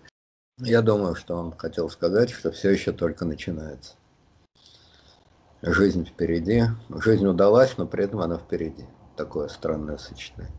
[0.59, 3.95] Я думаю, что он хотел сказать, что все еще только начинается.
[5.63, 6.65] Жизнь впереди.
[7.03, 8.85] Жизнь удалась, но при этом она впереди
[9.19, 10.53] такое странное сочетание.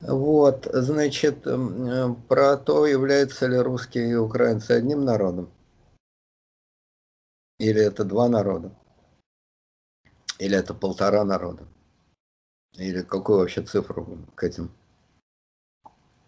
[0.00, 1.44] Вот, значит,
[2.28, 5.52] про то, являются ли русские и украинцы одним народом.
[7.60, 8.72] Или это два народа.
[10.40, 11.64] Или это полтора народа.
[12.72, 14.72] Или какую вообще цифру к этим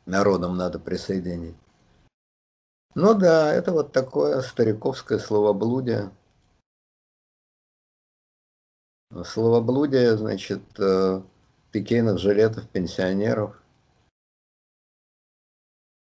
[0.07, 1.57] народам надо присоединить.
[2.95, 6.11] Ну да, это вот такое стариковское словоблудие,
[9.25, 11.21] Словоблудие, значит, э,
[11.73, 13.61] пикейных жилетов, пенсионеров.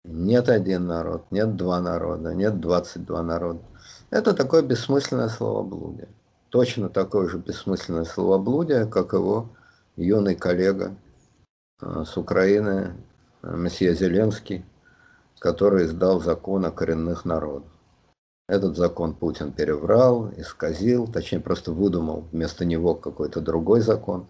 [0.05, 3.61] Нет один народ, нет два народа, нет 22 народа.
[4.11, 6.09] Это такое бессмысленное словоблудие.
[6.51, 9.51] Точно такое же бессмысленное словоблудие, как его
[9.97, 10.95] юный коллега
[11.81, 12.95] э, с Украины,
[13.43, 14.65] э, месье Зеленский,
[15.41, 17.72] который издал закон о коренных народах.
[18.49, 24.27] Этот закон Путин переврал, исказил, точнее просто выдумал вместо него какой-то другой закон.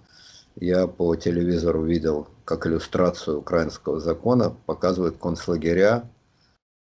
[0.57, 6.11] Я по телевизору видел, как иллюстрацию украинского закона показывают концлагеря,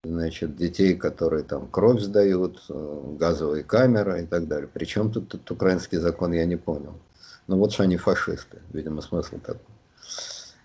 [0.03, 4.69] значит, детей, которые там кровь сдают, э, газовые камеры и так далее.
[4.71, 6.95] Причем тут этот украинский закон, я не понял.
[7.47, 9.61] Ну вот что они фашисты, видимо, смысл такой.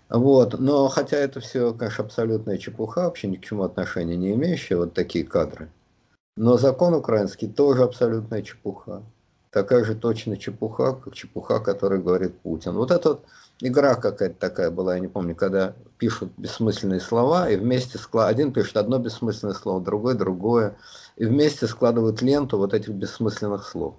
[0.09, 4.77] Вот, но хотя это все, конечно, абсолютная чепуха, вообще ни к чему отношения не имеющая,
[4.77, 5.69] вот такие кадры.
[6.37, 9.01] Но закон украинский тоже абсолютная чепуха.
[9.49, 12.73] Такая же точно чепуха, как чепуха, которую говорит Путин.
[12.73, 13.25] Вот эта вот
[13.59, 18.29] игра какая-то такая была, я не помню, когда пишут бессмысленные слова, и вместе склад...
[18.29, 20.77] один пишет одно бессмысленное слово, другой другое,
[21.15, 23.95] и вместе складывают ленту вот этих бессмысленных слов.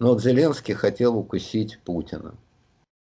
[0.00, 2.34] Но вот Зеленский хотел укусить Путина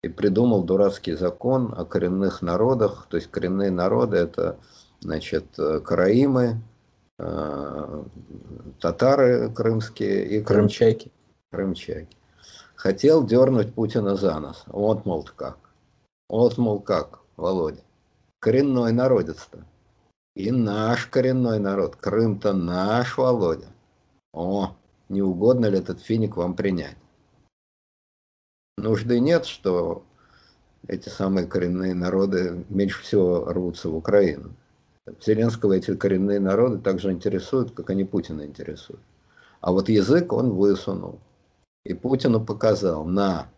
[0.01, 4.59] и придумал дурацкий закон о коренных народах, то есть коренные народы это
[5.01, 5.45] значит,
[5.83, 6.72] караимы, Э,
[8.79, 11.11] татары крымские и крымчаки.
[11.51, 12.17] крымчаки.
[12.75, 14.63] Хотел дернуть Путина за нос.
[14.67, 15.57] Вот, мол, как.
[16.27, 17.83] Вот, мол, как, Володя.
[18.39, 19.63] Коренной народец-то.
[20.35, 21.95] И наш коренной народ.
[21.95, 23.67] Крым-то наш, Володя.
[24.33, 24.75] О,
[25.09, 26.97] не угодно ли этот финик вам принять?
[28.77, 30.03] Нужды нет, что
[30.87, 34.55] эти самые коренные народы меньше всего рвутся в Украину.
[35.05, 39.01] Зеленского эти коренные народы также интересуют, как они Путина интересуют.
[39.59, 41.19] А вот язык он высунул.
[41.83, 43.49] И Путину показал, на,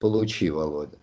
[0.00, 0.98] получи, Володя.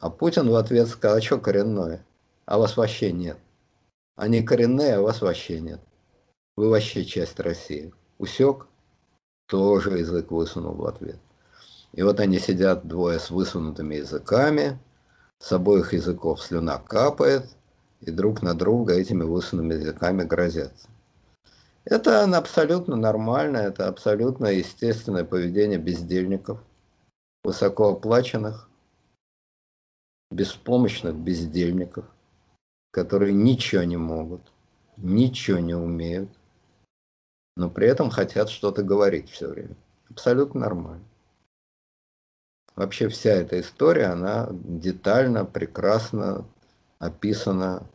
[0.00, 2.04] А Путин в ответ сказал, а что коренное?
[2.46, 3.38] А вас вообще нет.
[4.16, 5.80] Они коренные, а вас вообще нет.
[6.56, 7.92] Вы вообще часть России.
[8.18, 8.66] Усек?
[9.46, 11.18] Тоже язык высунул в ответ.
[11.92, 14.78] И вот они сидят двое с высунутыми языками,
[15.38, 17.46] с обоих языков слюна капает–
[18.06, 20.88] и друг на друга этими высунутыми языками грозятся.
[21.84, 26.60] Это абсолютно нормально, это абсолютно естественное поведение бездельников,
[27.44, 28.68] высокооплаченных,
[30.30, 32.06] беспомощных бездельников,
[32.90, 34.40] которые ничего не могут,
[34.96, 36.30] ничего не умеют,
[37.56, 39.76] но при этом хотят что-то говорить все время.
[40.10, 41.04] Абсолютно нормально.
[42.76, 46.44] Вообще вся эта история, она детально, прекрасно
[46.98, 47.86] описана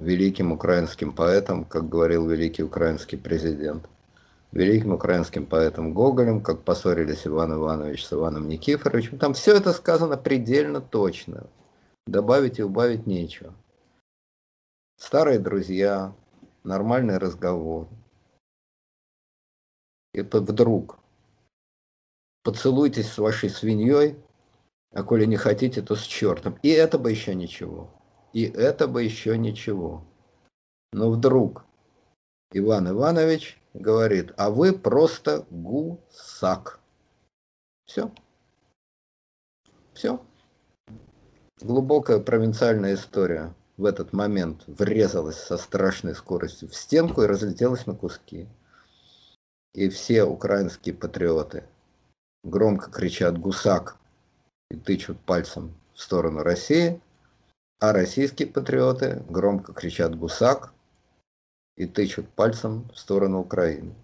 [0.00, 3.88] великим украинским поэтом, как говорил великий украинский президент,
[4.50, 9.18] великим украинским поэтом Гоголем, как поссорились Иван Иванович с Иваном Никифоровичем.
[9.18, 11.46] Там все это сказано предельно точно.
[12.06, 13.54] Добавить и убавить нечего.
[14.96, 16.14] Старые друзья,
[16.64, 17.88] нормальный разговор.
[20.12, 20.98] И вдруг
[22.42, 24.16] поцелуйтесь с вашей свиньей,
[24.92, 26.58] а коли не хотите, то с чертом.
[26.62, 27.90] И это бы еще ничего.
[28.32, 30.04] И это бы еще ничего.
[30.92, 31.64] Но вдруг
[32.52, 36.80] Иван Иванович говорит, а вы просто гусак.
[37.86, 38.10] Все.
[39.94, 40.20] Все.
[41.60, 47.94] Глубокая провинциальная история в этот момент врезалась со страшной скоростью в стенку и разлетелась на
[47.94, 48.48] куски.
[49.74, 51.64] И все украинские патриоты
[52.42, 53.96] громко кричат «Гусак!»
[54.70, 57.00] и тычут пальцем в сторону России,
[57.80, 60.74] а российские патриоты громко кричат «Гусак!»
[61.76, 63.94] и тычут пальцем в сторону Украины.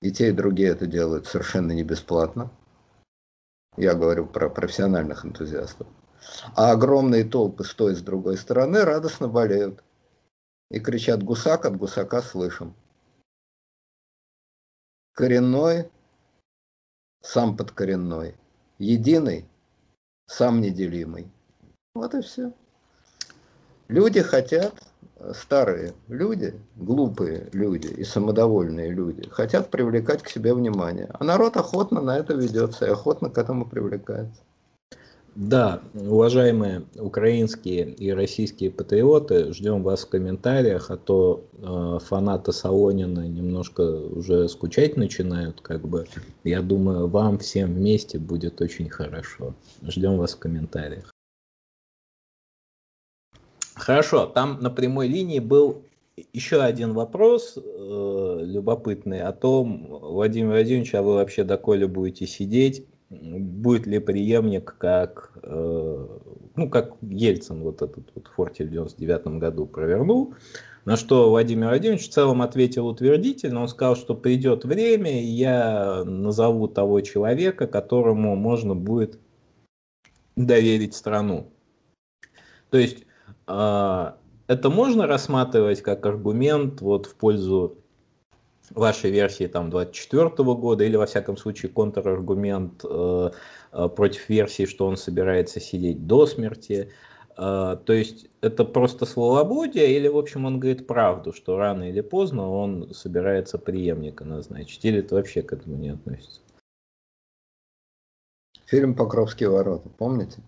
[0.00, 2.50] И те, и другие это делают совершенно не бесплатно.
[3.76, 5.88] Я говорю про профессиональных энтузиастов.
[6.54, 9.82] А огромные толпы с той и с другой стороны радостно болеют.
[10.70, 12.74] И кричат «Гусак!» от гусака слышим.
[15.12, 15.90] Коренной,
[17.22, 18.36] сам подкоренной.
[18.78, 19.48] Единый,
[20.26, 21.28] сам неделимый.
[21.94, 22.52] Вот и все.
[23.88, 24.74] Люди хотят,
[25.32, 31.10] старые люди, глупые люди и самодовольные люди, хотят привлекать к себе внимание.
[31.12, 34.40] А народ охотно на это ведется и охотно к этому привлекается.
[35.34, 43.26] Да, уважаемые украинские и российские патриоты, ждем вас в комментариях, а то э, фанаты Солонина
[43.26, 46.06] немножко уже скучать начинают, как бы.
[46.44, 49.54] Я думаю, вам всем вместе будет очень хорошо.
[49.82, 51.13] Ждем вас в комментариях.
[53.74, 55.84] Хорошо, там на прямой линии был
[56.32, 62.86] еще один вопрос э, любопытный о том, Владимир Владимирович, а вы вообще доколе будете сидеть?
[63.10, 66.06] будет ли преемник, как, э,
[66.56, 70.34] ну, как Ельцин вот этот вот фортель в 99 году провернул,
[70.84, 76.04] на что Владимир Владимирович в целом ответил утвердительно, он сказал, что придет время, и я
[76.04, 79.18] назову того человека, которому можно будет
[80.36, 81.50] доверить страну.
[82.70, 83.04] То есть
[83.46, 87.78] это можно рассматривать как аргумент вот в пользу
[88.70, 93.30] вашей версии там 24 года или во всяком случае контраргумент э,
[93.72, 96.90] э, против версии, что он собирается сидеть до смерти.
[97.36, 102.00] Э, то есть это просто словоблудие или в общем он говорит правду, что рано или
[102.00, 106.40] поздно он собирается преемника назначить или это вообще к этому не относится?
[108.66, 110.38] Фильм «Покровские ворота», помните?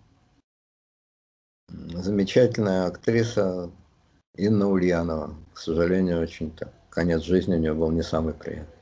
[1.69, 3.71] Замечательная актриса
[4.37, 8.77] Инна Ульянова, к сожалению, очень так конец жизни у нее был не самый приятный.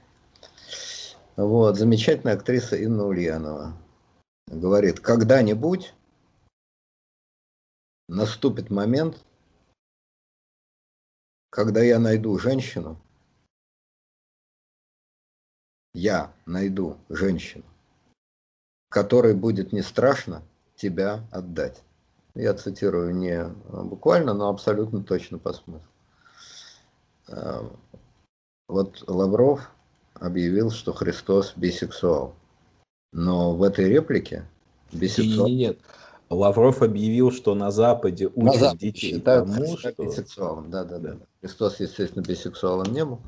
[1.36, 3.76] Вот, замечательная актриса Инна Ульянова
[4.46, 5.94] говорит, когда-нибудь
[8.08, 9.24] наступит момент,
[11.50, 13.00] когда я найду женщину,
[15.94, 17.64] я найду женщину,
[18.88, 20.42] которой будет не страшно
[20.74, 21.83] тебя отдать.
[22.34, 25.82] Я цитирую не буквально, но абсолютно точно по смыслу.
[28.68, 29.70] Вот Лавров
[30.14, 32.34] объявил, что Христос бисексуал.
[33.12, 34.48] Но в этой реплике
[34.92, 35.48] бисексуал...
[35.48, 35.78] Нет, нет,
[36.30, 39.92] Лавров объявил, что на Западе учат на Западе детей считают тому, что...
[40.02, 40.70] бисексуалом.
[40.70, 41.26] Да, да, да, да.
[41.40, 43.20] Христос, естественно, бисексуалом не был.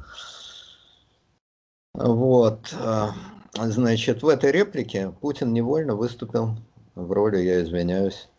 [1.95, 2.74] Вот.
[2.81, 3.15] А,
[3.55, 6.57] значит, в этой реплике Путин невольно выступил
[6.95, 8.35] в роли, я извиняюсь, э,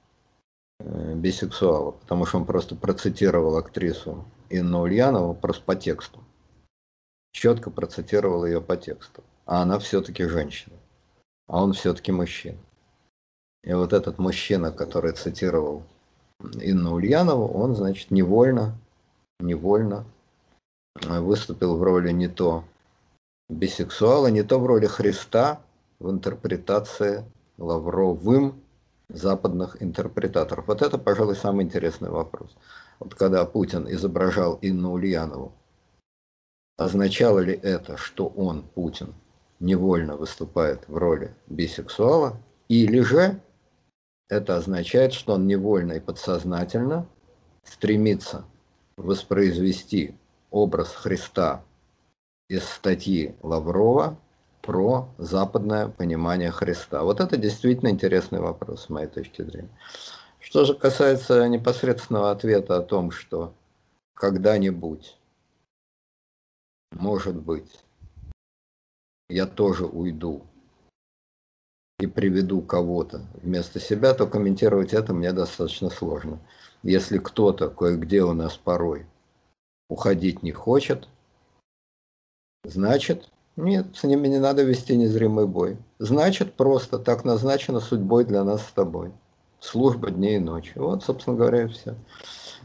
[0.79, 6.21] бисексуала, потому что он просто процитировал актрису Инну Ульянову просто по тексту
[7.37, 9.23] четко процитировал ее по тексту.
[9.45, 10.75] А она все-таки женщина.
[11.47, 12.57] А он все-таки мужчина.
[13.63, 15.83] И вот этот мужчина, который цитировал
[16.39, 18.75] Инну Ульянову, он, значит, невольно,
[19.39, 20.05] невольно
[20.95, 22.63] выступил в роли не то
[23.49, 25.61] бисексуала, не то в роли Христа
[25.99, 27.23] в интерпретации
[27.57, 28.59] Лавровым
[29.09, 30.67] западных интерпретаторов.
[30.67, 32.55] Вот это, пожалуй, самый интересный вопрос.
[32.99, 35.53] Вот когда Путин изображал Инну Ульянову
[36.77, 39.15] Означало ли это, что он, Путин,
[39.59, 42.37] невольно выступает в роли бисексуала,
[42.69, 43.41] или же
[44.29, 47.07] это означает, что он невольно и подсознательно
[47.63, 48.45] стремится
[48.95, 50.15] воспроизвести
[50.51, 51.63] образ Христа
[52.47, 54.19] из статьи Лаврова
[54.67, 57.03] про западное понимание Христа?
[57.03, 59.69] Вот это действительно интересный вопрос, с моей точки зрения.
[60.41, 63.53] Что же касается непосредственного ответа о том, что
[64.13, 65.17] когда-нибудь,
[66.91, 67.79] может быть,
[69.29, 70.45] я тоже уйду
[71.99, 76.39] и приведу кого-то вместо себя, то комментировать это мне достаточно сложно.
[76.83, 79.05] Если кто-то кое-где у нас порой
[79.89, 81.07] уходить не хочет,
[82.65, 85.77] значит, нет, с ними не надо вести незримый бой.
[85.97, 89.11] Значит, просто так назначено судьбой для нас с тобой.
[89.59, 90.73] Служба дней и ночи.
[90.75, 91.95] Вот, собственно говоря, и все.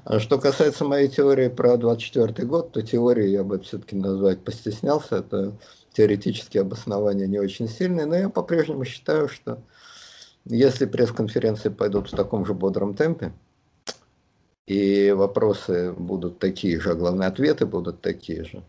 [0.05, 5.17] А что касается моей теории про 24 год, то теорию я бы все-таки назвать постеснялся.
[5.17, 5.53] Это
[5.95, 9.63] теоретические обоснования не очень сильные, но я по-прежнему считаю, что
[10.45, 13.33] если пресс-конференции пойдут в таком же бодром темпе,
[14.67, 18.63] и вопросы будут такие же, а главные ответы будут такие же,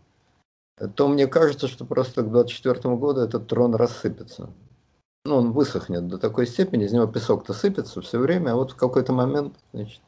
[0.96, 4.50] то мне кажется, что просто к 2024 году этот трон рассыпется.
[5.26, 8.76] Ну, он высохнет до такой степени, из него песок-то сыпется все время, а вот в
[8.76, 10.02] какой-то момент значит,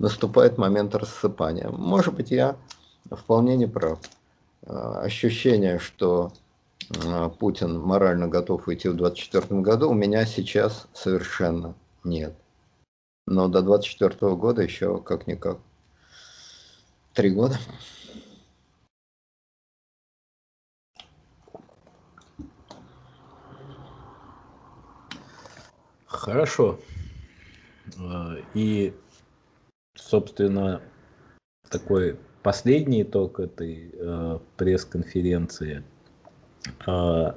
[0.00, 1.68] наступает момент рассыпания.
[1.68, 2.56] Может быть, я
[3.10, 4.00] вполне не прав.
[4.66, 6.32] А, ощущение, что
[7.06, 12.34] а, Путин морально готов уйти в 2024 году, у меня сейчас совершенно нет.
[13.26, 15.58] Но до 2024 года еще как-никак
[17.14, 17.58] три года.
[26.20, 26.78] Хорошо.
[27.98, 28.92] А, и,
[29.94, 30.82] собственно,
[31.70, 35.82] такой последний итог этой э, пресс-конференции.
[36.86, 37.32] Э,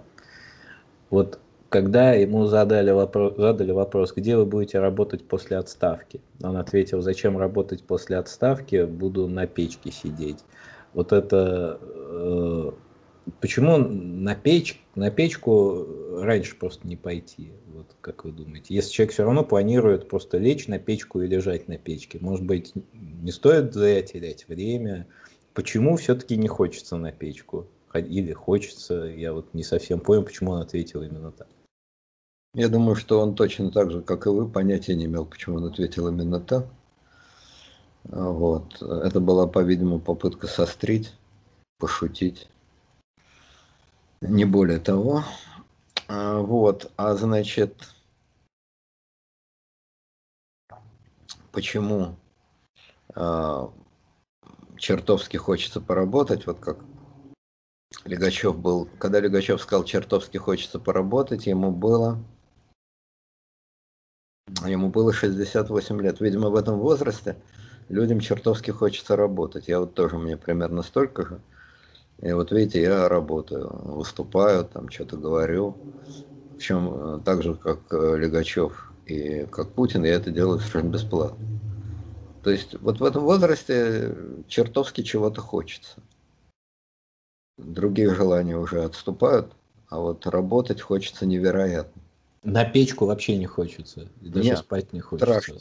[1.10, 1.40] вот
[1.70, 7.38] когда ему задали вопрос, задали вопрос, где вы будете работать после отставки, он ответил, зачем
[7.38, 10.44] работать после отставки, буду на печке сидеть.
[10.94, 11.80] Вот это
[13.40, 15.86] почему на печь на печку
[16.22, 17.52] раньше просто не пойти?
[17.74, 18.76] Вот как вы думаете?
[18.76, 22.74] Если человек все равно планирует просто лечь на печку и лежать на печке, может быть,
[22.94, 25.08] не стоит зря терять время?
[25.54, 27.68] Почему все-таки не хочется на печку?
[27.94, 29.06] Или хочется?
[29.06, 31.48] Я вот не совсем понял, почему он ответил именно так.
[32.56, 35.66] Я думаю, что он точно так же, как и вы, понятия не имел, почему он
[35.66, 36.68] ответил именно так.
[38.04, 38.82] Вот.
[38.82, 41.14] Это была, по-видимому, попытка сострить,
[41.80, 42.48] пошутить.
[44.24, 45.26] Не более того.
[46.08, 47.90] А, вот, а значит,
[51.52, 52.16] почему
[53.16, 53.68] э,
[54.78, 56.80] чертовски хочется поработать, вот как
[58.06, 62.18] Легачев был, когда Легачев сказал, чертовски хочется поработать, ему было,
[64.66, 66.22] ему было 68 лет.
[66.22, 67.36] Видимо, в этом возрасте
[67.90, 69.68] людям чертовски хочется работать.
[69.68, 71.42] Я вот тоже, мне примерно столько же.
[72.24, 75.76] И вот видите, я работаю, выступаю, там что-то говорю.
[76.56, 81.46] Причем э, так же, как э, Легачев и как Путин, я это делаю совершенно бесплатно.
[82.42, 84.16] То есть вот в этом возрасте
[84.48, 86.02] чертовски чего-то хочется.
[87.58, 89.52] Другие желания уже отступают,
[89.90, 92.02] а вот работать хочется невероятно.
[92.44, 94.08] На печку вообще не хочется.
[94.22, 95.42] И даже Нет, спать не хочется.
[95.42, 95.60] Страшно.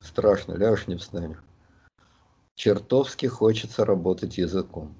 [0.00, 1.42] Страшно, ляжешь не встанешь.
[2.56, 4.94] Чертовски хочется работать языком.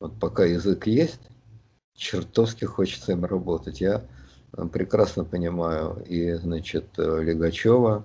[0.00, 1.20] Вот пока язык есть,
[1.94, 3.80] чертовски хочется им работать.
[3.80, 4.04] Я
[4.56, 8.04] э, прекрасно понимаю и, значит, э, Легачева,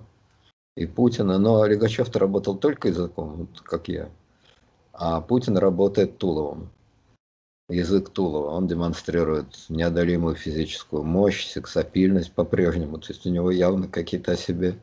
[0.76, 4.08] и Путина, но Легачев-то работал только языком, вот как я,
[4.92, 6.70] а Путин работает Туловым.
[7.70, 14.32] Язык Тулова, он демонстрирует неодолимую физическую мощь, сексапильность по-прежнему, то есть у него явно какие-то
[14.32, 14.74] о себе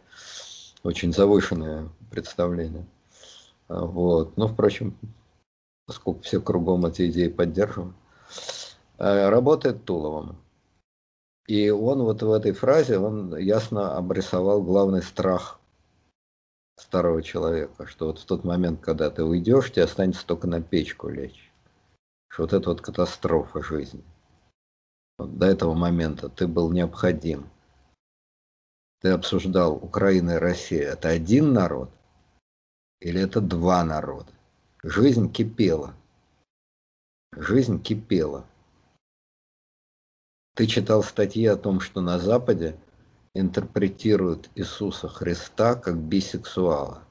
[0.82, 2.88] очень завышенные представления.
[3.68, 4.36] Вот.
[4.36, 4.98] Но, впрочем,
[5.92, 7.94] поскольку все кругом эти идеи поддерживают,
[8.98, 10.38] э, работает Туловым.
[11.48, 15.60] И он вот в этой фразе, он ясно обрисовал главный страх
[16.78, 21.10] старого человека, что вот в тот момент, когда ты уйдешь, тебе останется только на печку
[21.10, 21.52] лечь.
[22.30, 24.06] Что вот это вот катастрофа жизни.
[25.18, 27.50] Вот до этого момента ты был необходим.
[29.02, 30.94] Ты обсуждал Украина и Россия.
[30.94, 31.90] Это один народ
[33.02, 34.32] или это два народа?
[34.84, 35.94] Жизнь кипела.
[37.38, 38.48] Жизнь кипела.
[40.56, 42.76] Ты читал статьи о том, что на Западе
[43.36, 47.04] интерпретируют Иисуса Христа как бисексуала.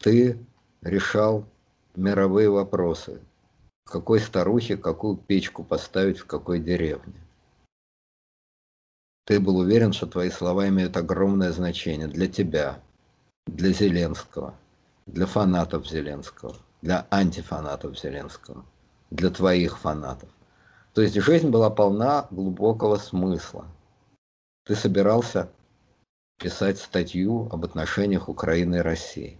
[0.00, 0.44] Ты
[0.80, 1.46] решал
[1.94, 3.20] мировые вопросы.
[3.84, 7.20] Какой старухе какую печку поставить в какой деревне.
[9.26, 12.82] Ты был уверен, что твои слова имеют огромное значение для тебя,
[13.46, 14.58] для Зеленского–
[15.06, 16.56] для фанатов Зеленского.
[16.80, 18.64] для антифанатов Зеленского,
[19.10, 20.28] для твоих фанатов.
[20.94, 23.66] То есть жизнь была полна глубокого смысла.
[24.64, 25.48] Ты собирался
[26.38, 29.38] писать статью об отношениях Украины и России.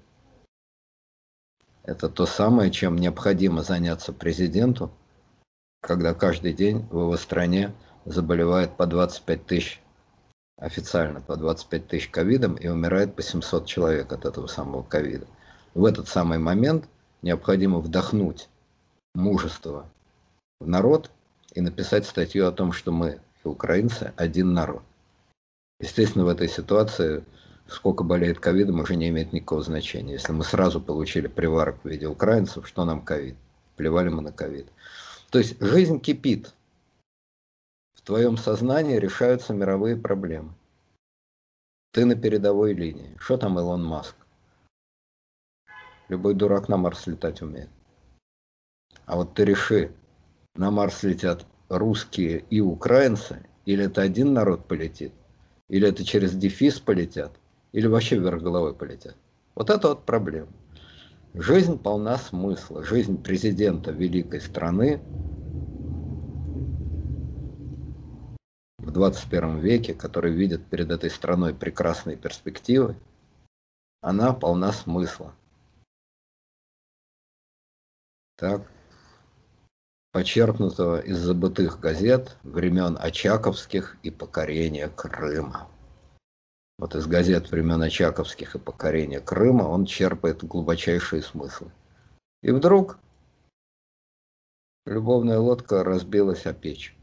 [1.83, 4.93] Это то самое, чем необходимо заняться президенту,
[5.81, 7.75] когда каждый день в его стране
[8.05, 9.83] заболевает по 25 тысяч,
[10.57, 15.27] официально по 25 тысяч ковидом и умирает по 700 человек от этого самого ковида.
[15.75, 16.89] В этот самый момент
[17.23, 18.49] необходимо вдохнуть
[19.15, 19.89] мужество
[20.61, 21.11] в народ
[21.55, 24.83] и написать статью о том, что мы, украинцы, один народ.
[25.81, 27.25] Естественно, в этой ситуации
[27.67, 30.15] сколько болеет ковидом уже не имеет никакого значения.
[30.15, 33.37] Если мы сразу получили приварок в виде украинцев, что нам ковид?
[33.77, 34.67] Плевали мы на ковид.
[35.31, 36.53] То есть жизнь кипит.
[37.95, 40.53] В твоем сознании решаются мировые проблемы.
[41.93, 43.17] Ты на передовой линии.
[43.19, 44.15] Что там Илон Маск?
[46.13, 47.71] Любой дурак на Марс летать умеет.
[49.07, 49.93] А вот ты реши,
[50.55, 55.15] на Марс летят русские и украинцы, или это один народ полетит,
[55.71, 57.33] или это через дефис полетят,
[57.73, 59.17] или вообще вверх головой полетят.
[59.55, 60.49] Вот это вот проблема.
[61.33, 62.85] Жизнь полна смысла.
[62.85, 65.01] Жизнь президента великой страны
[68.81, 72.97] в 21 веке, который видит перед этой страной прекрасные перспективы,
[74.03, 75.35] она полна смысла.
[78.37, 78.71] Так,
[80.13, 85.69] почерпнутого из забытых газет времен Очаковских и покорения Крыма
[86.83, 91.71] вот из газет времен Очаковских и покорения Крыма, он черпает глубочайшие смыслы.
[92.43, 92.99] И вдруг
[94.85, 96.97] любовная лодка разбилась о печь.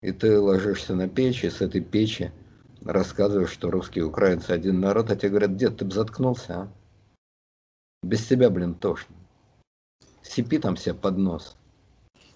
[0.00, 2.32] И ты ложишься на печь, и с этой печи
[2.82, 6.72] рассказываешь, что русские украинцы один народ, а тебе говорят, дед, ты бы заткнулся, а?
[8.04, 9.16] Без тебя, блин, тошно.
[10.22, 11.56] Сипи там себе под нос.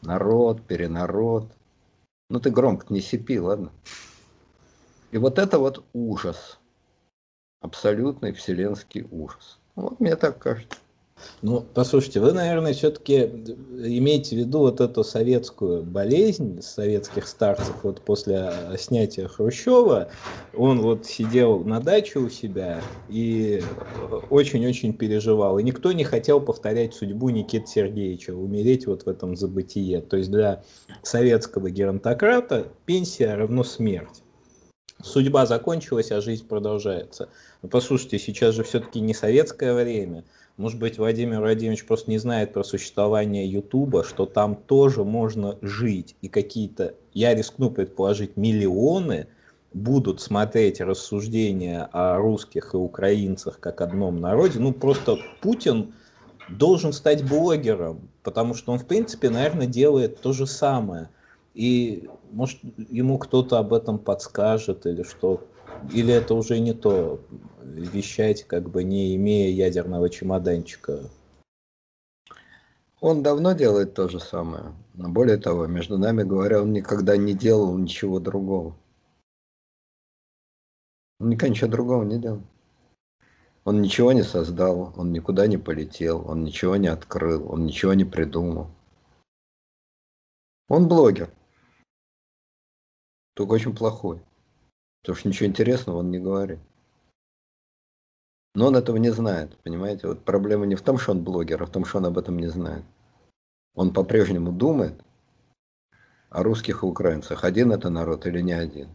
[0.00, 1.52] Народ, перенарод.
[2.30, 3.70] Ну ты громко не сипи, ладно?
[5.10, 6.58] И вот это вот ужас.
[7.60, 9.58] Абсолютный вселенский ужас.
[9.74, 10.78] Вот мне так кажется.
[11.42, 17.74] Ну, послушайте, вы, наверное, все-таки имеете в виду вот эту советскую болезнь советских старцев.
[17.82, 20.08] Вот после снятия Хрущева
[20.54, 23.62] он вот сидел на даче у себя и
[24.30, 25.58] очень-очень переживал.
[25.58, 30.00] И никто не хотел повторять судьбу Никиты Сергеевича, умереть вот в этом забытие.
[30.00, 30.62] То есть для
[31.02, 34.22] советского геронтократа пенсия равно смерть
[35.02, 37.28] судьба закончилась, а жизнь продолжается.
[37.62, 40.24] Но послушайте, сейчас же все-таки не советское время.
[40.58, 46.16] Может быть, Владимир Владимирович просто не знает про существование Ютуба, что там тоже можно жить.
[46.20, 49.28] И какие-то, я рискну предположить, миллионы
[49.72, 54.58] будут смотреть рассуждения о русских и украинцах как одном народе.
[54.58, 55.94] Ну, просто Путин
[56.48, 61.08] должен стать блогером, потому что он, в принципе, наверное, делает то же самое–
[61.58, 65.42] и может ему кто-то об этом подскажет или что,
[65.92, 67.20] или это уже не то,
[67.62, 71.10] вещать как бы не имея ядерного чемоданчика.
[73.00, 74.74] Он давно делает то же самое.
[74.94, 78.76] Но более того, между нами говоря, он никогда не делал ничего другого.
[81.20, 82.42] Он никогда ничего другого не делал.
[83.64, 88.04] Он ничего не создал, он никуда не полетел, он ничего не открыл, он ничего не
[88.04, 88.70] придумал.
[90.68, 91.30] Он блогер
[93.34, 94.20] только очень плохой.
[95.08, 96.58] Потому что ничего интересного он не говорит.
[98.54, 100.06] Но он этого не знает, понимаете?
[100.06, 102.38] Вот проблема не в том, что он блогер, а в том, что он об этом
[102.38, 102.84] не знает.
[103.74, 105.02] Он по-прежнему думает
[106.28, 108.90] о русских и украинцах, один это народ или не один.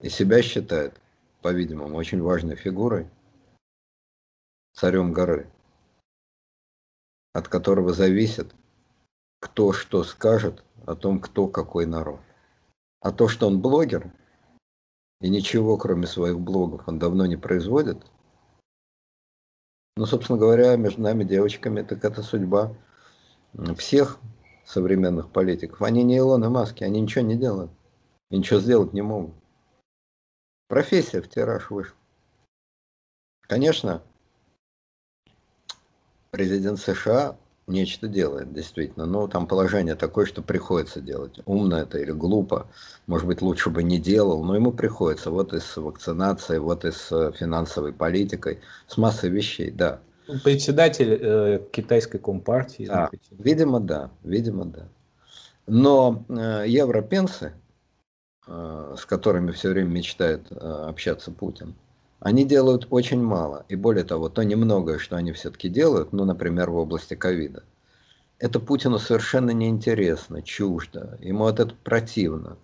[0.00, 1.00] И себя считает,
[1.40, 3.08] по-видимому, очень важной фигурой,
[4.72, 5.48] царем горы,
[7.32, 8.52] от которого зависит,
[9.38, 12.18] кто что скажет о том, кто какой народ.
[12.98, 14.12] А то, что он блогер,
[15.24, 18.04] и ничего, кроме своих блогов, он давно не производит,
[19.96, 22.76] ну, собственно говоря, между нами, девочками, так это судьба
[23.78, 24.18] всех
[24.66, 25.80] современных политиков.
[25.80, 27.70] Они не Илон и Маски, они ничего не делают.
[28.30, 29.34] И ничего сделать не могут.
[30.68, 31.96] Профессия в тираж вышла.
[33.48, 34.02] Конечно,
[36.32, 39.06] президент США нечто делает, действительно.
[39.06, 41.40] Но там положение такое, что приходится делать.
[41.46, 42.66] Умно это или глупо.
[43.06, 45.30] Может быть, лучше бы не делал, но ему приходится.
[45.30, 50.00] Вот и с вакцинацией, вот и с э, финансовой политикой, с массой вещей, да.
[50.42, 52.86] Председатель э, китайской компартии.
[52.86, 54.88] Да, видимо, да, видимо, да.
[55.66, 57.52] Но э, европенцы,
[58.46, 61.74] э, с которыми все время мечтает э, общаться Путин,
[62.24, 63.66] Они делают очень мало.
[63.68, 67.64] И более того, то немногое, что они все-таки делают, ну, например, в области ковида,
[68.38, 71.18] это Путину совершенно неинтересно, чуждо.
[71.20, 72.56] Ему этого противно.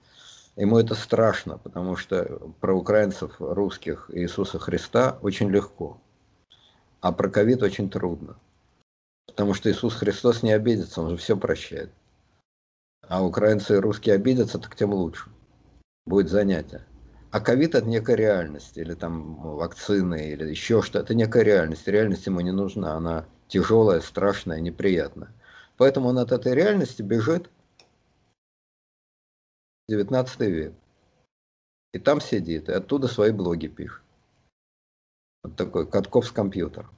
[0.56, 6.00] Ему это страшно, потому что про украинцев, русских Иисуса Христа очень легко.
[7.02, 8.36] А про ковид очень трудно.
[9.26, 11.90] Потому что Иисус Христос не обидится, Он же все прощает.
[13.06, 15.28] А украинцы и русские обидятся, так тем лучше.
[16.06, 16.86] Будет занятие.
[17.30, 21.04] А ковид это некая реальность, или там вакцины, или еще что-то.
[21.04, 21.86] Это некая реальность.
[21.86, 22.94] Реальность ему не нужна.
[22.94, 25.32] Она тяжелая, страшная, неприятная.
[25.76, 27.48] Поэтому он от этой реальности бежит
[29.88, 30.74] 19 век.
[31.92, 34.02] И там сидит, и оттуда свои блоги пишет.
[35.42, 36.90] Вот такой Катков с компьютером.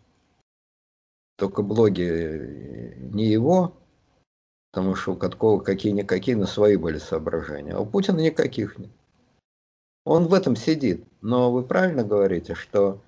[1.36, 3.74] Только блоги не его,
[4.70, 7.72] потому что у Каткова какие-никакие, но свои были соображения.
[7.72, 8.90] А у Путина никаких нет.
[10.04, 11.06] Он в этом сидит.
[11.20, 13.00] Но вы правильно говорите, что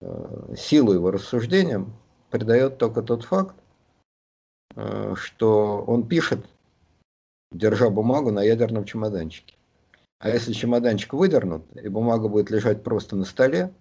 [0.00, 1.92] э, силу его рассуждениям
[2.30, 3.54] придает только тот факт,
[4.74, 6.46] э, что он пишет,
[7.52, 9.54] держа бумагу на ядерном чемоданчике.
[10.18, 13.72] А если чемоданчик выдернут, и бумага будет лежать просто на столе,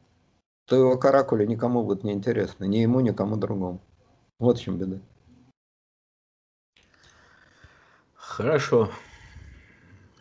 [0.68, 3.82] то его каракули никому будет не интересно, ни ему, ни кому другому.
[4.38, 5.00] Вот в чем беда.
[8.14, 8.92] Хорошо.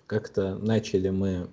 [0.06, 1.51] Как-то начали мы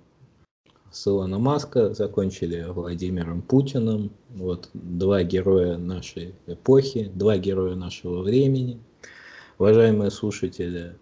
[0.94, 4.12] с Илона Маска, закончили Владимиром Путиным.
[4.30, 8.78] Вот два героя нашей эпохи, два героя нашего времени.
[9.58, 10.96] Уважаемые слушатели,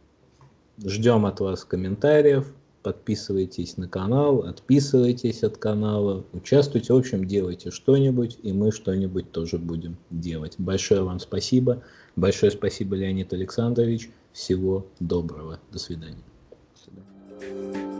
[0.83, 2.53] ждем от вас комментариев,
[2.83, 9.59] подписывайтесь на канал, отписывайтесь от канала, участвуйте, в общем, делайте что-нибудь, и мы что-нибудь тоже
[9.59, 10.55] будем делать.
[10.59, 11.83] Большое вам спасибо.
[12.17, 14.11] Большое спасибо, Леонид Александрович.
[14.33, 15.61] Всего доброго.
[15.71, 16.25] До свидания.
[16.51, 17.92] До свидания.